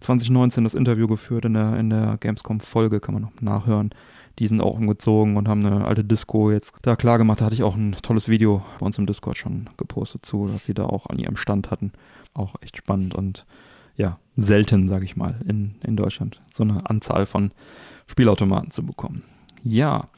[0.00, 3.90] 2019 das Interview geführt in der, in der Gamescom-Folge, kann man noch nachhören.
[4.38, 7.40] Die sind auch umgezogen und haben eine alte Disco jetzt da klar gemacht.
[7.40, 10.64] Da hatte ich auch ein tolles Video bei uns im Discord schon gepostet zu, dass
[10.64, 11.92] sie da auch an ihrem Stand hatten.
[12.34, 13.46] Auch echt spannend und
[13.96, 17.52] ja, selten, sage ich mal, in, in Deutschland so eine Anzahl von
[18.08, 19.22] Spielautomaten zu bekommen.
[19.62, 20.08] Ja,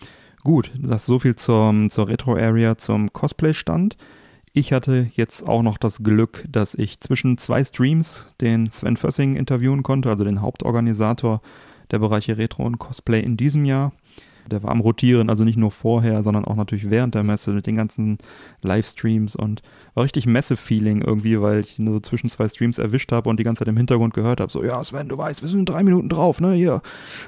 [0.47, 3.97] Gut, das so viel zum, zur Retro-Area, zum Cosplay-Stand.
[4.53, 9.34] Ich hatte jetzt auch noch das Glück, dass ich zwischen zwei Streams den Sven Fössing
[9.34, 11.42] interviewen konnte, also den Hauptorganisator
[11.90, 13.90] der Bereiche Retro und Cosplay in diesem Jahr.
[14.51, 17.66] Der war am Rotieren, also nicht nur vorher, sondern auch natürlich während der Messe mit
[17.66, 18.18] den ganzen
[18.62, 19.62] Livestreams und
[19.94, 23.44] war richtig Messe-Feeling irgendwie, weil ich nur so zwischen zwei Streams erwischt habe und die
[23.44, 26.09] ganze Zeit im Hintergrund gehört habe, so, ja, Sven, du weißt, wir sind drei Minuten
[26.09, 26.82] drauf, ne, hier.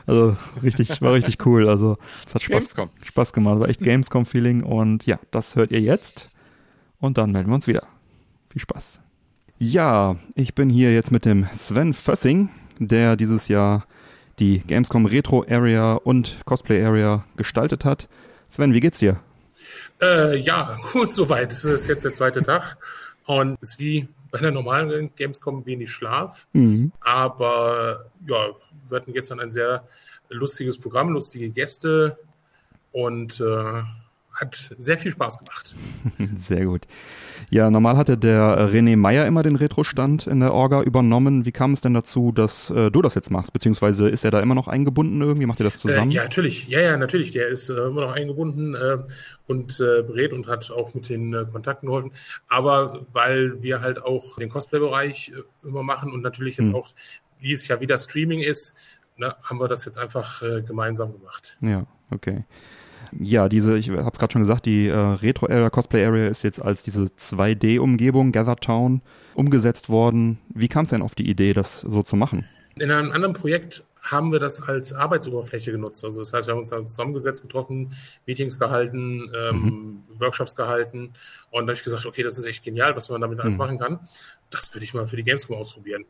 [0.06, 1.68] Also richtig, war richtig cool.
[1.68, 1.96] Also
[2.26, 6.30] es hat Spaß, Spaß gemacht, war echt Gamescom-Feeling und ja, das hört ihr jetzt
[7.00, 7.82] und dann melden wir uns wieder.
[8.50, 9.00] Viel Spaß.
[9.58, 12.48] Ja, ich bin hier jetzt mit dem Sven Fössing,
[12.78, 13.86] der dieses Jahr
[14.38, 18.08] die Gamescom Retro Area und Cosplay Area gestaltet hat.
[18.48, 19.20] Sven, wie geht's dir?
[20.00, 21.52] Äh, ja, gut, soweit.
[21.52, 22.76] Es ist jetzt der zweite Tag
[23.26, 26.46] und es ist wie bei einer normalen Gamescom wenig Schlaf.
[26.52, 26.92] Mhm.
[27.00, 28.50] Aber ja,
[28.88, 29.84] wir hatten gestern ein sehr
[30.28, 32.18] lustiges Programm, lustige Gäste
[32.92, 33.82] und äh,
[34.40, 35.76] hat sehr viel Spaß gemacht.
[36.46, 36.86] Sehr gut.
[37.50, 41.44] Ja, normal hatte der René Meyer immer den Retro-Stand in der Orga übernommen.
[41.46, 43.52] Wie kam es denn dazu, dass äh, du das jetzt machst?
[43.52, 45.46] Beziehungsweise ist er da immer noch eingebunden irgendwie?
[45.46, 46.10] Macht ihr das zusammen?
[46.10, 46.68] Äh, ja, natürlich.
[46.68, 47.32] Ja, ja, natürlich.
[47.32, 48.98] Der ist äh, immer noch eingebunden äh,
[49.46, 52.12] und äh, berät und hat auch mit den äh, Kontakten geholfen.
[52.48, 56.76] Aber weil wir halt auch den Cosplay-Bereich äh, immer machen und natürlich jetzt hm.
[56.76, 56.88] auch
[57.42, 58.74] dieses Jahr wieder Streaming ist,
[59.16, 61.56] ne, haben wir das jetzt einfach äh, gemeinsam gemacht.
[61.60, 62.44] Ja, okay.
[63.18, 66.82] Ja, diese, ich habe es gerade schon gesagt, die äh, Retro-Area, Cosplay-Area ist jetzt als
[66.82, 69.02] diese 2D-Umgebung, Gather Town,
[69.34, 70.38] umgesetzt worden.
[70.48, 72.46] Wie kam es denn auf die Idee, das so zu machen?
[72.76, 76.04] In einem anderen Projekt haben wir das als Arbeitsoberfläche genutzt.
[76.04, 77.92] Also das heißt, wir haben uns dann zusammengesetzt, getroffen,
[78.26, 80.02] Meetings gehalten, ähm, mhm.
[80.20, 81.12] Workshops gehalten
[81.50, 83.58] und dann habe ich gesagt, okay, das ist echt genial, was man damit alles mhm.
[83.58, 84.00] machen kann.
[84.50, 86.04] Das würde ich mal für die Gamescom ausprobieren.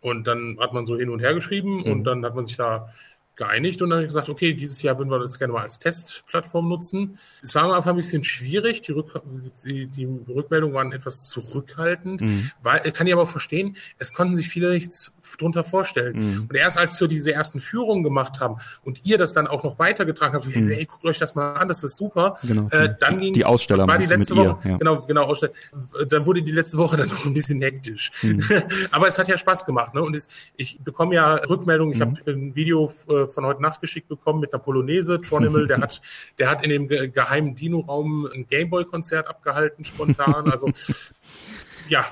[0.00, 1.92] Und dann hat man so hin und her geschrieben mhm.
[1.92, 2.92] und dann hat man sich da
[3.38, 5.78] geeinigt und dann habe ich gesagt, okay, dieses Jahr würden wir das gerne mal als
[5.78, 7.18] Testplattform nutzen.
[7.40, 9.12] Es war am Anfang ein bisschen schwierig, die, Rück
[9.64, 12.50] die, die Rückmeldungen waren etwas zurückhaltend, mhm.
[12.62, 16.16] weil, kann ich aber verstehen, es konnten sich viele nichts drunter vorstellen.
[16.16, 16.46] Mhm.
[16.50, 19.78] Und erst als wir diese ersten Führungen gemacht haben und ihr das dann auch noch
[19.78, 20.70] weitergetragen habt, mhm.
[20.70, 22.38] ey, guckt euch das mal an, das ist super.
[22.42, 22.68] Genau.
[22.70, 24.76] Äh, dann ging die Aussteller war die letzte Woche, ihr, ja.
[24.78, 25.52] genau, genau, Aussteller.
[26.08, 28.10] Dann wurde die letzte Woche dann noch ein bisschen hektisch.
[28.22, 28.42] Mhm.
[28.90, 30.02] aber es hat ja Spaß gemacht, ne?
[30.02, 32.18] Und es, ich bekomme ja Rückmeldungen, ich mhm.
[32.18, 35.20] habe ein Video äh, von heute Nacht geschickt bekommen mit einer Polonaise.
[35.20, 36.00] Tronimal, der hat,
[36.38, 40.50] der hat in dem geheimen Dino-Raum ein Gameboy-Konzert abgehalten, spontan.
[40.50, 40.70] Also
[41.88, 42.06] ja,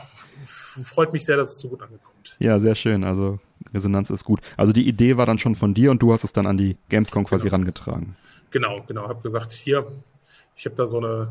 [0.85, 2.37] freut mich sehr, dass es so gut angekommt.
[2.39, 3.05] Ja, sehr schön.
[3.05, 3.39] Also
[3.73, 4.41] Resonanz ist gut.
[4.57, 6.77] Also die Idee war dann schon von dir und du hast es dann an die
[6.89, 7.57] Gamescom quasi genau.
[7.57, 8.17] rangetragen.
[8.51, 9.09] Genau, genau.
[9.09, 9.87] Hab gesagt, hier,
[10.55, 11.29] ich habe da so eine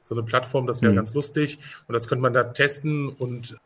[0.00, 0.96] so eine Plattform, das wäre mhm.
[0.96, 3.56] ganz lustig und das könnte man da testen und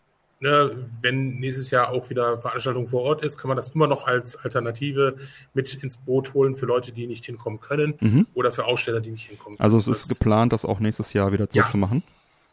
[0.43, 4.07] ne, wenn nächstes Jahr auch wieder Veranstaltung vor Ort ist, kann man das immer noch
[4.07, 5.16] als Alternative
[5.55, 8.26] mit ins Boot holen für Leute, die nicht hinkommen können mhm.
[8.34, 9.64] oder für Aussteller, die nicht hinkommen können.
[9.64, 11.66] Also es ist das, geplant, das auch nächstes Jahr wieder so ja.
[11.66, 12.03] zu machen?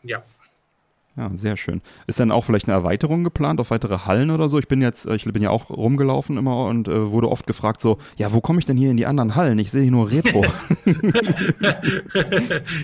[0.04, 0.24] Ja,
[1.18, 1.82] ja, sehr schön.
[2.08, 4.60] Ist dann auch vielleicht eine Erweiterung geplant auf weitere Hallen oder so?
[4.60, 7.98] Ich bin jetzt, ich bin ja auch rumgelaufen immer und äh, wurde oft gefragt so,
[8.16, 9.60] ja, wo komme ich denn hier in die anderen Hallen?
[9.60, 10.46] Ich sehe hier nur Retro.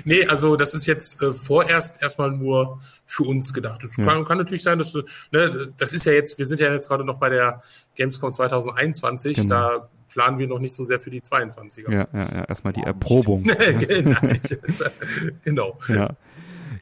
[0.03, 3.83] nee, also das ist jetzt äh, vorerst erstmal nur für uns gedacht.
[3.83, 4.03] Das ja.
[4.03, 6.89] kann, kann, natürlich sein, dass du, ne, das ist ja jetzt, wir sind ja jetzt
[6.89, 7.61] gerade noch bei der
[7.95, 9.49] Gamescom 2021, genau.
[9.49, 11.91] da planen wir noch nicht so sehr für die 22er.
[11.91, 12.43] Ja, ja, ja.
[12.45, 13.43] erstmal die Erprobung.
[15.43, 15.77] genau.
[15.89, 16.15] Ja.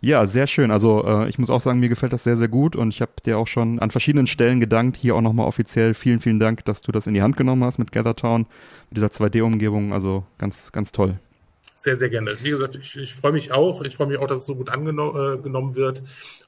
[0.04, 0.70] Ja, sehr schön.
[0.70, 3.14] Also äh, ich muss auch sagen, mir gefällt das sehr, sehr gut und ich habe
[3.26, 4.98] dir auch schon an verschiedenen Stellen gedankt.
[4.98, 7.78] Hier auch nochmal offiziell vielen, vielen Dank, dass du das in die Hand genommen hast
[7.78, 8.42] mit Gathertown,
[8.90, 9.94] mit dieser 2D-Umgebung.
[9.94, 11.20] Also ganz, ganz toll.
[11.74, 12.36] Sehr, sehr gerne.
[12.42, 13.82] Wie gesagt, ich, ich freue mich auch.
[13.84, 16.04] Ich freue mich auch, dass es so gut angenommen äh, wird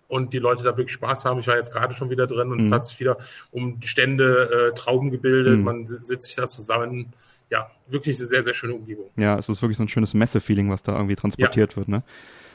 [0.09, 1.39] und die Leute da wirklich Spaß haben.
[1.39, 2.63] Ich war jetzt gerade schon wieder drin und mhm.
[2.65, 3.17] es hat sich wieder
[3.51, 5.59] um die Stände äh, Trauben gebildet.
[5.59, 5.63] Mhm.
[5.63, 7.13] Man sitzt sich da zusammen.
[7.49, 9.05] Ja, wirklich eine sehr, sehr schöne Umgebung.
[9.15, 11.77] Ja, es ist wirklich so ein schönes Messe-Feeling, was da irgendwie transportiert ja.
[11.77, 11.87] wird.
[11.87, 12.03] Ne?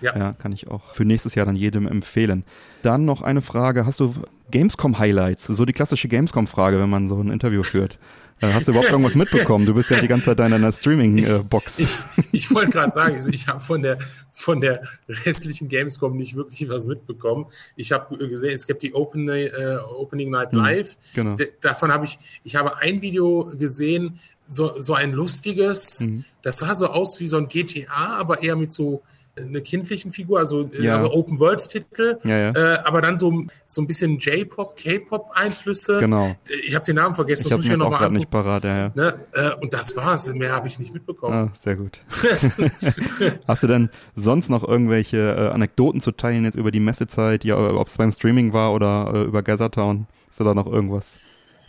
[0.01, 0.17] Ja.
[0.17, 2.45] ja, kann ich auch für nächstes Jahr dann jedem empfehlen.
[2.83, 4.15] Dann noch eine Frage, hast du
[4.51, 5.47] Gamescom-Highlights?
[5.47, 7.99] So die klassische Gamescom-Frage, wenn man so ein Interview führt.
[8.41, 9.67] Äh, hast du überhaupt irgendwas mitbekommen?
[9.67, 11.79] Du bist ja die ganze Zeit in deiner Streaming-Box.
[11.79, 13.99] ich, ich, ich wollte gerade sagen, also ich habe von der,
[14.33, 17.47] von der restlichen Gamescom nicht wirklich was mitbekommen.
[17.77, 19.51] Ich habe gesehen, es gibt die Open, äh,
[19.95, 20.97] Opening Night hm, Live.
[21.15, 21.37] Genau.
[21.37, 26.25] D davon habe ich, ich habe ein Video gesehen, so, so ein lustiges, mhm.
[26.43, 29.03] das sah so aus wie so ein GTA, aber eher mit so
[29.47, 30.95] eine kindlichen Figur, also, äh, ja.
[30.95, 32.51] also Open World Titel, ja, ja.
[32.53, 35.99] Äh, aber dann so, so ein bisschen J-Pop, K-Pop Einflüsse.
[35.99, 36.35] Genau.
[36.67, 38.91] Ich habe den Namen vergessen, ich das muss ich mir noch mal nicht parat, ja,
[38.95, 39.15] ne?
[39.33, 41.51] äh, und das war's, mehr habe ich nicht mitbekommen.
[41.51, 42.01] Ah, sehr gut.
[43.47, 47.57] Hast du denn sonst noch irgendwelche äh, Anekdoten zu teilen jetzt über die Messezeit, ja,
[47.57, 50.07] ob es beim Streaming war oder äh, über Gathertown?
[50.31, 51.17] Ist da noch irgendwas?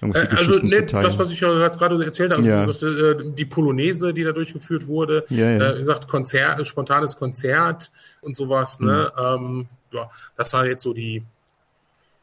[0.01, 2.65] Äh, also ne, das, was ich ja gerade erzählt habe, also ja.
[2.65, 5.71] gesagt, äh, die Polonaise, die da durchgeführt wurde, ja, ja.
[5.71, 7.91] Äh, gesagt Konzert, spontanes Konzert
[8.21, 8.79] und sowas.
[8.79, 9.11] Ne?
[9.15, 9.23] Mhm.
[9.23, 11.23] Ähm, ja, das war jetzt so die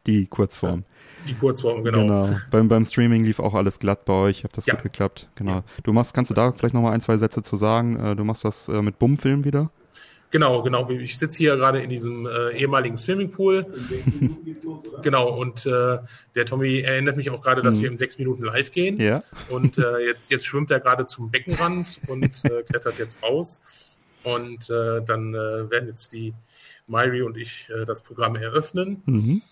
[0.07, 0.85] die Kurzform.
[1.29, 1.99] Die Kurzform, genau.
[1.99, 2.41] genau.
[2.51, 4.45] Beim, beim Streaming lief auch alles glatt bei euch.
[4.45, 4.75] Hat das ja.
[4.75, 5.29] gut geklappt.
[5.35, 5.63] Genau.
[5.83, 8.17] Du machst, kannst du da vielleicht noch mal ein, zwei Sätze zu sagen?
[8.17, 9.71] Du machst das mit Bum-Film wieder?
[10.31, 10.89] Genau, genau.
[10.91, 13.67] Ich sitze hier gerade in diesem äh, ehemaligen Swimmingpool.
[15.03, 15.99] genau, und äh,
[16.35, 17.83] der Tommy erinnert mich auch gerade, dass mhm.
[17.83, 19.01] wir in sechs Minuten live gehen.
[19.01, 19.23] Ja.
[19.49, 23.63] Und äh, jetzt, jetzt schwimmt er gerade zum Beckenrand und äh, klettert jetzt raus.
[24.23, 26.35] Und äh, dann äh, werden jetzt die
[26.87, 29.03] Myri und ich äh, das Programm eröffnen.
[29.07, 29.43] Mhm.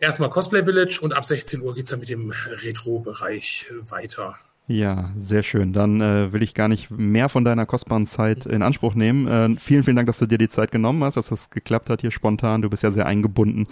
[0.00, 2.30] Erstmal Cosplay Village und ab 16 Uhr geht's dann mit dem
[2.62, 4.36] Retro-Bereich weiter.
[4.66, 5.74] Ja, sehr schön.
[5.74, 9.28] Dann äh, will ich gar nicht mehr von deiner kostbaren Zeit in Anspruch nehmen.
[9.28, 12.00] Äh, vielen, vielen Dank, dass du dir die Zeit genommen hast, dass das geklappt hat
[12.00, 12.62] hier spontan.
[12.62, 13.66] Du bist ja sehr eingebunden.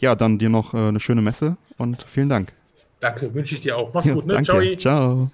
[0.00, 2.52] Ja, dann dir noch äh, eine schöne Messe und vielen Dank.
[3.00, 3.92] Danke, wünsche ich dir auch.
[3.92, 4.34] Mach's ja, gut, ne?
[4.34, 4.76] Danke.
[4.76, 4.76] Ciao.
[4.76, 5.30] Ciao.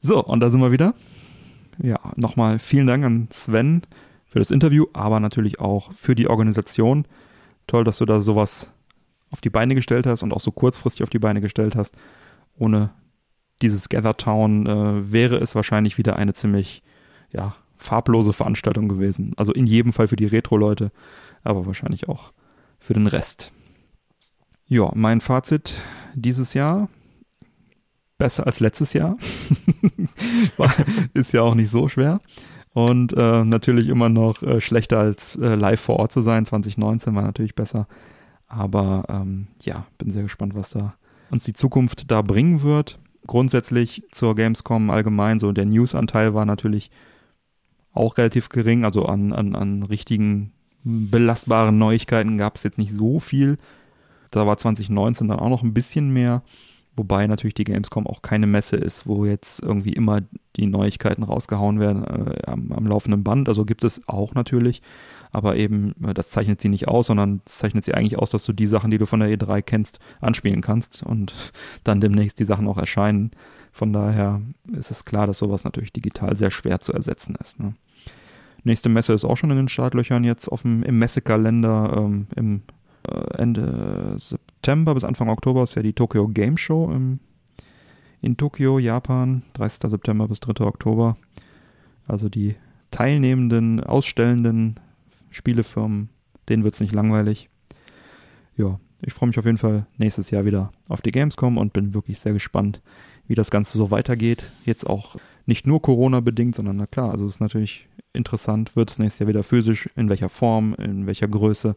[0.00, 0.94] So, und da sind wir wieder.
[1.82, 3.82] Ja, nochmal vielen Dank an Sven
[4.26, 7.06] für das Interview, aber natürlich auch für die Organisation.
[7.66, 8.70] Toll, dass du da sowas
[9.30, 11.96] auf die Beine gestellt hast und auch so kurzfristig auf die Beine gestellt hast.
[12.58, 12.90] Ohne
[13.62, 16.82] dieses Gathertown äh, wäre es wahrscheinlich wieder eine ziemlich
[17.32, 19.32] ja, farblose Veranstaltung gewesen.
[19.36, 20.90] Also in jedem Fall für die Retro-Leute,
[21.42, 22.32] aber wahrscheinlich auch
[22.78, 23.52] für den Rest.
[24.66, 25.74] Ja, mein Fazit
[26.14, 26.88] dieses Jahr.
[28.18, 29.16] besser als letztes Jahr.
[31.14, 32.20] ist ja auch nicht so schwer.
[32.72, 36.44] Und äh, natürlich immer noch äh, schlechter als äh, live vor Ort zu sein.
[36.44, 37.86] 2019 war natürlich besser.
[38.46, 40.94] Aber ähm, ja, bin sehr gespannt, was da
[41.30, 42.98] uns die Zukunft da bringen wird.
[43.26, 46.90] Grundsätzlich zur Gamescom allgemein, so der News-Anteil war natürlich
[47.92, 48.84] auch relativ gering.
[48.84, 50.52] Also an, an, an richtigen
[50.84, 53.58] belastbaren Neuigkeiten gab es jetzt nicht so viel.
[54.30, 56.42] Da war 2019 dann auch noch ein bisschen mehr.
[56.96, 60.20] Wobei natürlich die Gamescom auch keine Messe ist, wo jetzt irgendwie immer
[60.56, 63.48] die Neuigkeiten rausgehauen werden äh, am, am, laufenden Band.
[63.48, 64.80] Also gibt es auch natürlich,
[65.32, 68.52] aber eben, äh, das zeichnet sie nicht aus, sondern zeichnet sie eigentlich aus, dass du
[68.52, 71.34] die Sachen, die du von der E3 kennst, anspielen kannst und
[71.84, 73.32] dann demnächst die Sachen auch erscheinen.
[73.72, 74.40] Von daher
[74.72, 77.58] ist es klar, dass sowas natürlich digital sehr schwer zu ersetzen ist.
[77.58, 77.74] Ne?
[78.62, 82.62] Nächste Messe ist auch schon in den Startlöchern jetzt auf dem, im Messekalender ähm, im
[83.36, 87.20] Ende September bis Anfang Oktober ist ja die Tokyo Game Show im,
[88.20, 89.42] in Tokio, Japan.
[89.54, 89.90] 30.
[89.90, 90.64] September bis 3.
[90.64, 91.16] Oktober.
[92.06, 92.56] Also die
[92.90, 94.80] teilnehmenden, ausstellenden
[95.30, 96.10] Spielefirmen,
[96.48, 97.48] denen wird es nicht langweilig.
[98.56, 101.92] Ja, ich freue mich auf jeden Fall nächstes Jahr wieder auf die Gamescom und bin
[101.92, 102.80] wirklich sehr gespannt,
[103.26, 104.50] wie das Ganze so weitergeht.
[104.64, 108.98] Jetzt auch nicht nur Corona-bedingt, sondern na klar, also es ist natürlich interessant, wird es
[108.98, 111.76] nächstes Jahr wieder physisch, in welcher Form, in welcher Größe,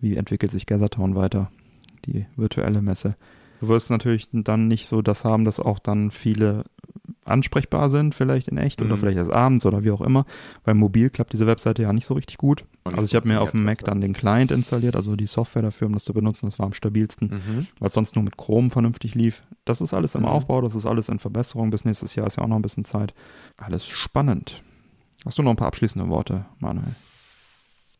[0.00, 1.50] wie entwickelt sich Gathertown weiter,
[2.06, 3.16] die virtuelle Messe.
[3.60, 6.64] Du wirst natürlich dann nicht so das haben, dass auch dann viele
[7.24, 8.86] ansprechbar sind, vielleicht in echt mhm.
[8.86, 10.26] oder vielleicht erst abends oder wie auch immer.
[10.64, 12.64] Weil mobil klappt diese Webseite ja nicht so richtig gut.
[12.84, 15.86] Also ich habe mir auf dem Mac dann den Client installiert, also die Software dafür,
[15.86, 16.46] um das zu benutzen.
[16.46, 17.66] Das war am stabilsten, mhm.
[17.78, 19.42] weil es sonst nur mit Chrome vernünftig lief.
[19.64, 20.28] Das ist alles im mhm.
[20.28, 21.70] Aufbau, das ist alles in Verbesserung.
[21.70, 23.14] Bis nächstes Jahr ist ja auch noch ein bisschen Zeit.
[23.56, 24.62] Alles spannend.
[25.24, 26.94] Hast du noch ein paar abschließende Worte, Manuel?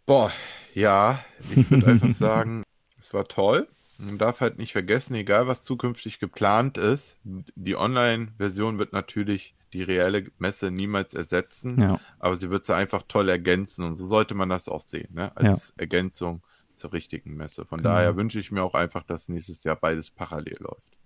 [0.06, 0.30] Boah,
[0.74, 2.62] ja, ich würde einfach sagen,
[2.98, 3.68] es war toll.
[3.98, 9.82] Man darf halt nicht vergessen, egal was zukünftig geplant ist, die Online-Version wird natürlich die
[9.82, 12.00] reelle Messe niemals ersetzen, ja.
[12.18, 15.36] aber sie wird sie einfach toll ergänzen und so sollte man das auch sehen, ne?
[15.36, 15.74] als ja.
[15.78, 16.42] Ergänzung
[16.74, 17.64] zur richtigen Messe.
[17.64, 17.90] Von genau.
[17.90, 20.98] daher wünsche ich mir auch einfach, dass nächstes Jahr beides parallel läuft.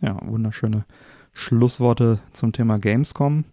[0.00, 0.84] Ja, wunderschöne
[1.32, 3.44] Schlussworte zum Thema Gamescom.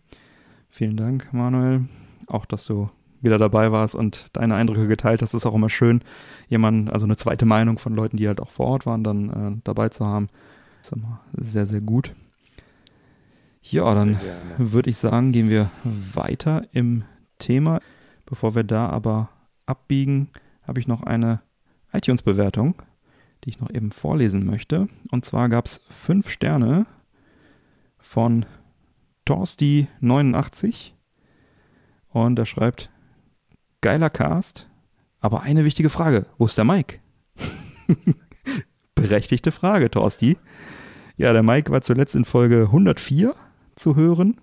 [0.70, 1.86] Vielen Dank, Manuel.
[2.28, 2.90] Auch, dass du
[3.22, 6.02] wieder dabei warst und deine Eindrücke geteilt hast, ist auch immer schön,
[6.48, 9.62] jemanden, also eine zweite Meinung von Leuten, die halt auch vor Ort waren, dann äh,
[9.64, 10.30] dabei zu haben.
[10.80, 12.16] Das ist immer sehr, sehr gut.
[13.62, 14.20] Ja, dann
[14.58, 17.04] würde ich sagen, gehen wir weiter im
[17.40, 17.82] Thema.
[18.26, 19.30] Bevor wir da aber
[19.66, 20.30] abbiegen,
[20.64, 21.42] habe ich noch eine
[21.92, 22.82] iTunes-Bewertung,
[23.44, 24.88] die ich noch eben vorlesen möchte.
[25.12, 26.86] Und zwar gab es fünf Sterne
[27.98, 28.46] von
[29.30, 30.92] Torsti89
[32.10, 32.90] und er schreibt,
[33.82, 34.68] geiler Cast,
[35.20, 37.00] aber eine wichtige Frage, wo ist der Mike?
[38.96, 40.38] Berechtigte Frage, Torsti.
[41.16, 43.36] Ja, der Mike war zuletzt in Folge 104
[43.76, 44.38] zu hören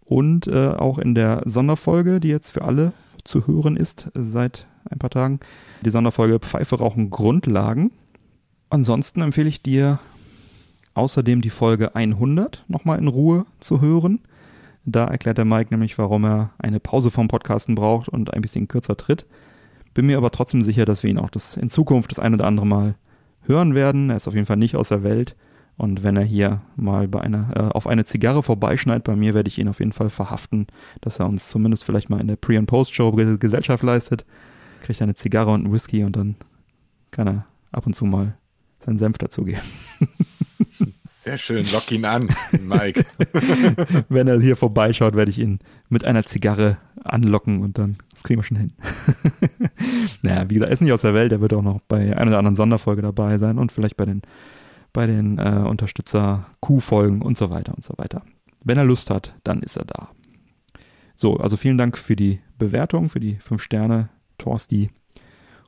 [0.00, 2.92] und äh, auch in der Sonderfolge, die jetzt für alle
[3.24, 5.40] zu hören ist seit ein paar Tagen,
[5.80, 7.90] die Sonderfolge Pfeife rauchen Grundlagen.
[8.68, 9.98] Ansonsten empfehle ich dir
[11.00, 14.20] außerdem die Folge 100 nochmal in Ruhe zu hören.
[14.84, 18.68] Da erklärt der Mike nämlich, warum er eine Pause vom Podcasten braucht und ein bisschen
[18.68, 19.24] kürzer tritt.
[19.94, 22.46] Bin mir aber trotzdem sicher, dass wir ihn auch das in Zukunft das eine oder
[22.46, 22.96] andere Mal
[23.42, 24.10] hören werden.
[24.10, 25.36] Er ist auf jeden Fall nicht aus der Welt.
[25.78, 29.48] Und wenn er hier mal bei einer, äh, auf eine Zigarre vorbeischneit bei mir, werde
[29.48, 30.66] ich ihn auf jeden Fall verhaften,
[31.00, 34.26] dass er uns zumindest vielleicht mal in der Pre- und Post-Show Gesellschaft leistet.
[34.82, 36.36] Kriegt eine Zigarre und einen Whisky und dann
[37.10, 38.36] kann er ab und zu mal
[38.84, 39.62] seinen Senf dazugeben.
[41.20, 42.30] Sehr schön, lock ihn an,
[42.62, 43.04] Mike.
[44.08, 45.58] Wenn er hier vorbeischaut, werde ich ihn
[45.90, 48.72] mit einer Zigarre anlocken und dann, das kriegen wir schon hin.
[50.22, 52.30] naja, wie gesagt, er ist nicht aus der Welt, er wird auch noch bei einer
[52.30, 54.22] oder anderen Sonderfolge dabei sein und vielleicht bei den,
[54.94, 58.22] bei den äh, Unterstützer-Q-Folgen und so weiter und so weiter.
[58.64, 60.12] Wenn er Lust hat, dann ist er da.
[61.16, 64.08] So, also vielen Dank für die Bewertung, für die 5 Sterne,
[64.38, 64.88] Torsti.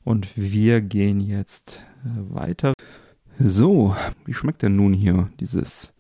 [0.03, 2.73] Und wir gehen jetzt äh, weiter.
[3.39, 5.93] So, wie schmeckt denn nun hier dieses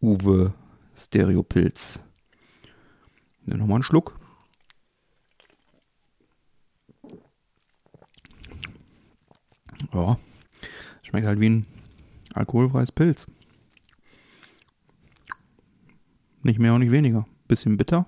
[0.00, 0.54] Uwe
[0.96, 2.00] Stereopilz?
[3.44, 4.18] Nimm nochmal einen Schluck.
[9.92, 10.18] Ja,
[11.02, 11.66] schmeckt halt wie ein
[12.34, 13.26] alkoholfreies Pilz.
[16.42, 17.26] Nicht mehr und nicht weniger.
[17.48, 18.06] Bisschen bitter.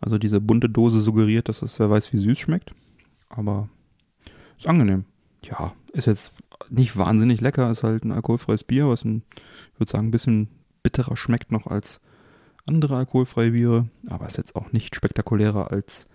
[0.00, 2.74] Also diese bunte Dose suggeriert, dass es wer weiß wie süß schmeckt.
[3.28, 3.68] Aber
[4.56, 5.04] ist angenehm.
[5.42, 6.32] Ja, ist jetzt
[6.70, 9.22] nicht wahnsinnig lecker, ist halt ein alkoholfreies Bier, was ein,
[9.74, 10.48] ich würde sagen, ein bisschen
[10.82, 12.00] bitterer schmeckt noch als
[12.66, 16.06] andere alkoholfreie Biere, aber ist jetzt auch nicht spektakulärer als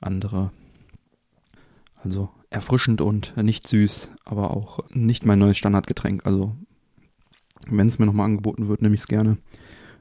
[0.00, 0.50] andere.
[2.02, 6.26] Also erfrischend und nicht süß, aber auch nicht mein neues Standardgetränk.
[6.26, 6.56] Also
[7.68, 9.38] Wenn es mir nochmal angeboten wird, nehme ich es gerne.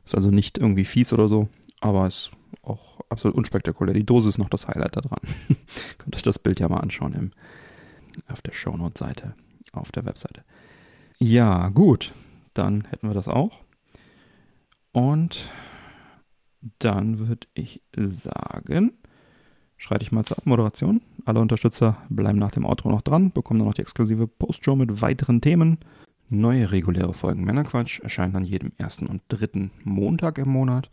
[0.03, 1.47] Ist also nicht irgendwie fies oder so,
[1.79, 2.31] aber ist
[2.63, 3.93] auch absolut unspektakulär.
[3.93, 5.19] Die Dose ist noch das Highlight da dran.
[5.99, 7.31] Könnt euch das Bild ja mal anschauen im,
[8.27, 9.35] auf der Shownote-Seite,
[9.71, 10.43] auf der Webseite.
[11.19, 12.13] Ja, gut.
[12.53, 13.61] Dann hätten wir das auch.
[14.91, 15.49] Und
[16.79, 18.93] dann würde ich sagen,
[19.77, 21.01] schreite ich mal zur Abmoderation.
[21.25, 25.01] Alle Unterstützer bleiben nach dem Outro noch dran, bekommen dann noch die exklusive Postshow mit
[25.01, 25.79] weiteren Themen.
[26.29, 30.89] Neue reguläre Folgen Männerquatsch erscheinen an jedem ersten und dritten Montag im Monat.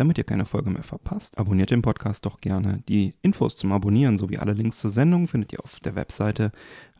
[0.00, 2.82] Damit ihr keine Folge mehr verpasst, abonniert den Podcast doch gerne.
[2.88, 6.52] Die Infos zum Abonnieren sowie alle Links zur Sendung findet ihr auf der Webseite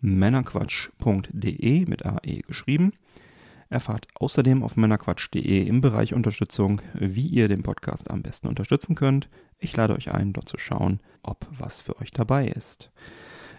[0.03, 2.92] männerquatsch.de mit AE geschrieben.
[3.70, 9.30] Erfahrt außerdem auf männerquatsch.de im Bereich Unterstützung, wie ihr den Podcast am besten unterstützen könnt.
[9.59, 12.90] Ich lade euch ein, dort zu schauen, ob was für euch dabei ist.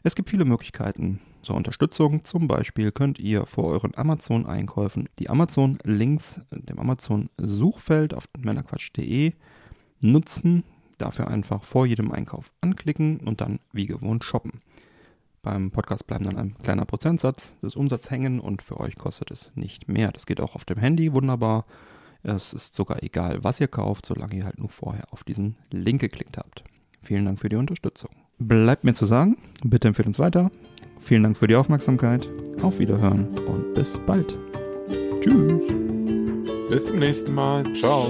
[0.04, 2.24] Es gibt viele Möglichkeiten zur Unterstützung.
[2.24, 9.34] Zum Beispiel könnt ihr vor euren Amazon-Einkäufen die Amazon-Links dem Amazon-Suchfeld auf männerquatsch.de
[10.00, 10.64] nutzen.
[10.98, 14.62] Dafür einfach vor jedem Einkauf anklicken und dann wie gewohnt shoppen.
[15.44, 19.52] Beim Podcast bleiben dann ein kleiner Prozentsatz des Umsatzes hängen und für euch kostet es
[19.56, 20.12] nicht mehr.
[20.12, 21.66] Das geht auch auf dem Handy wunderbar.
[22.24, 26.02] Es ist sogar egal, was ihr kauft, solange ihr halt nur vorher auf diesen Link
[26.02, 26.64] geklickt habt.
[27.02, 28.12] Vielen Dank für die Unterstützung.
[28.48, 30.50] Bleibt mir zu sagen, bitte empfehlt uns weiter.
[31.00, 32.28] Vielen Dank für die Aufmerksamkeit.
[32.64, 34.36] Auf Wiederhören und bis bald.
[35.22, 35.54] Tschüss.
[36.70, 37.64] Bis zum nächsten Mal.
[37.74, 38.08] Ciao.